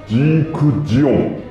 [0.07, 1.41] ジークジオン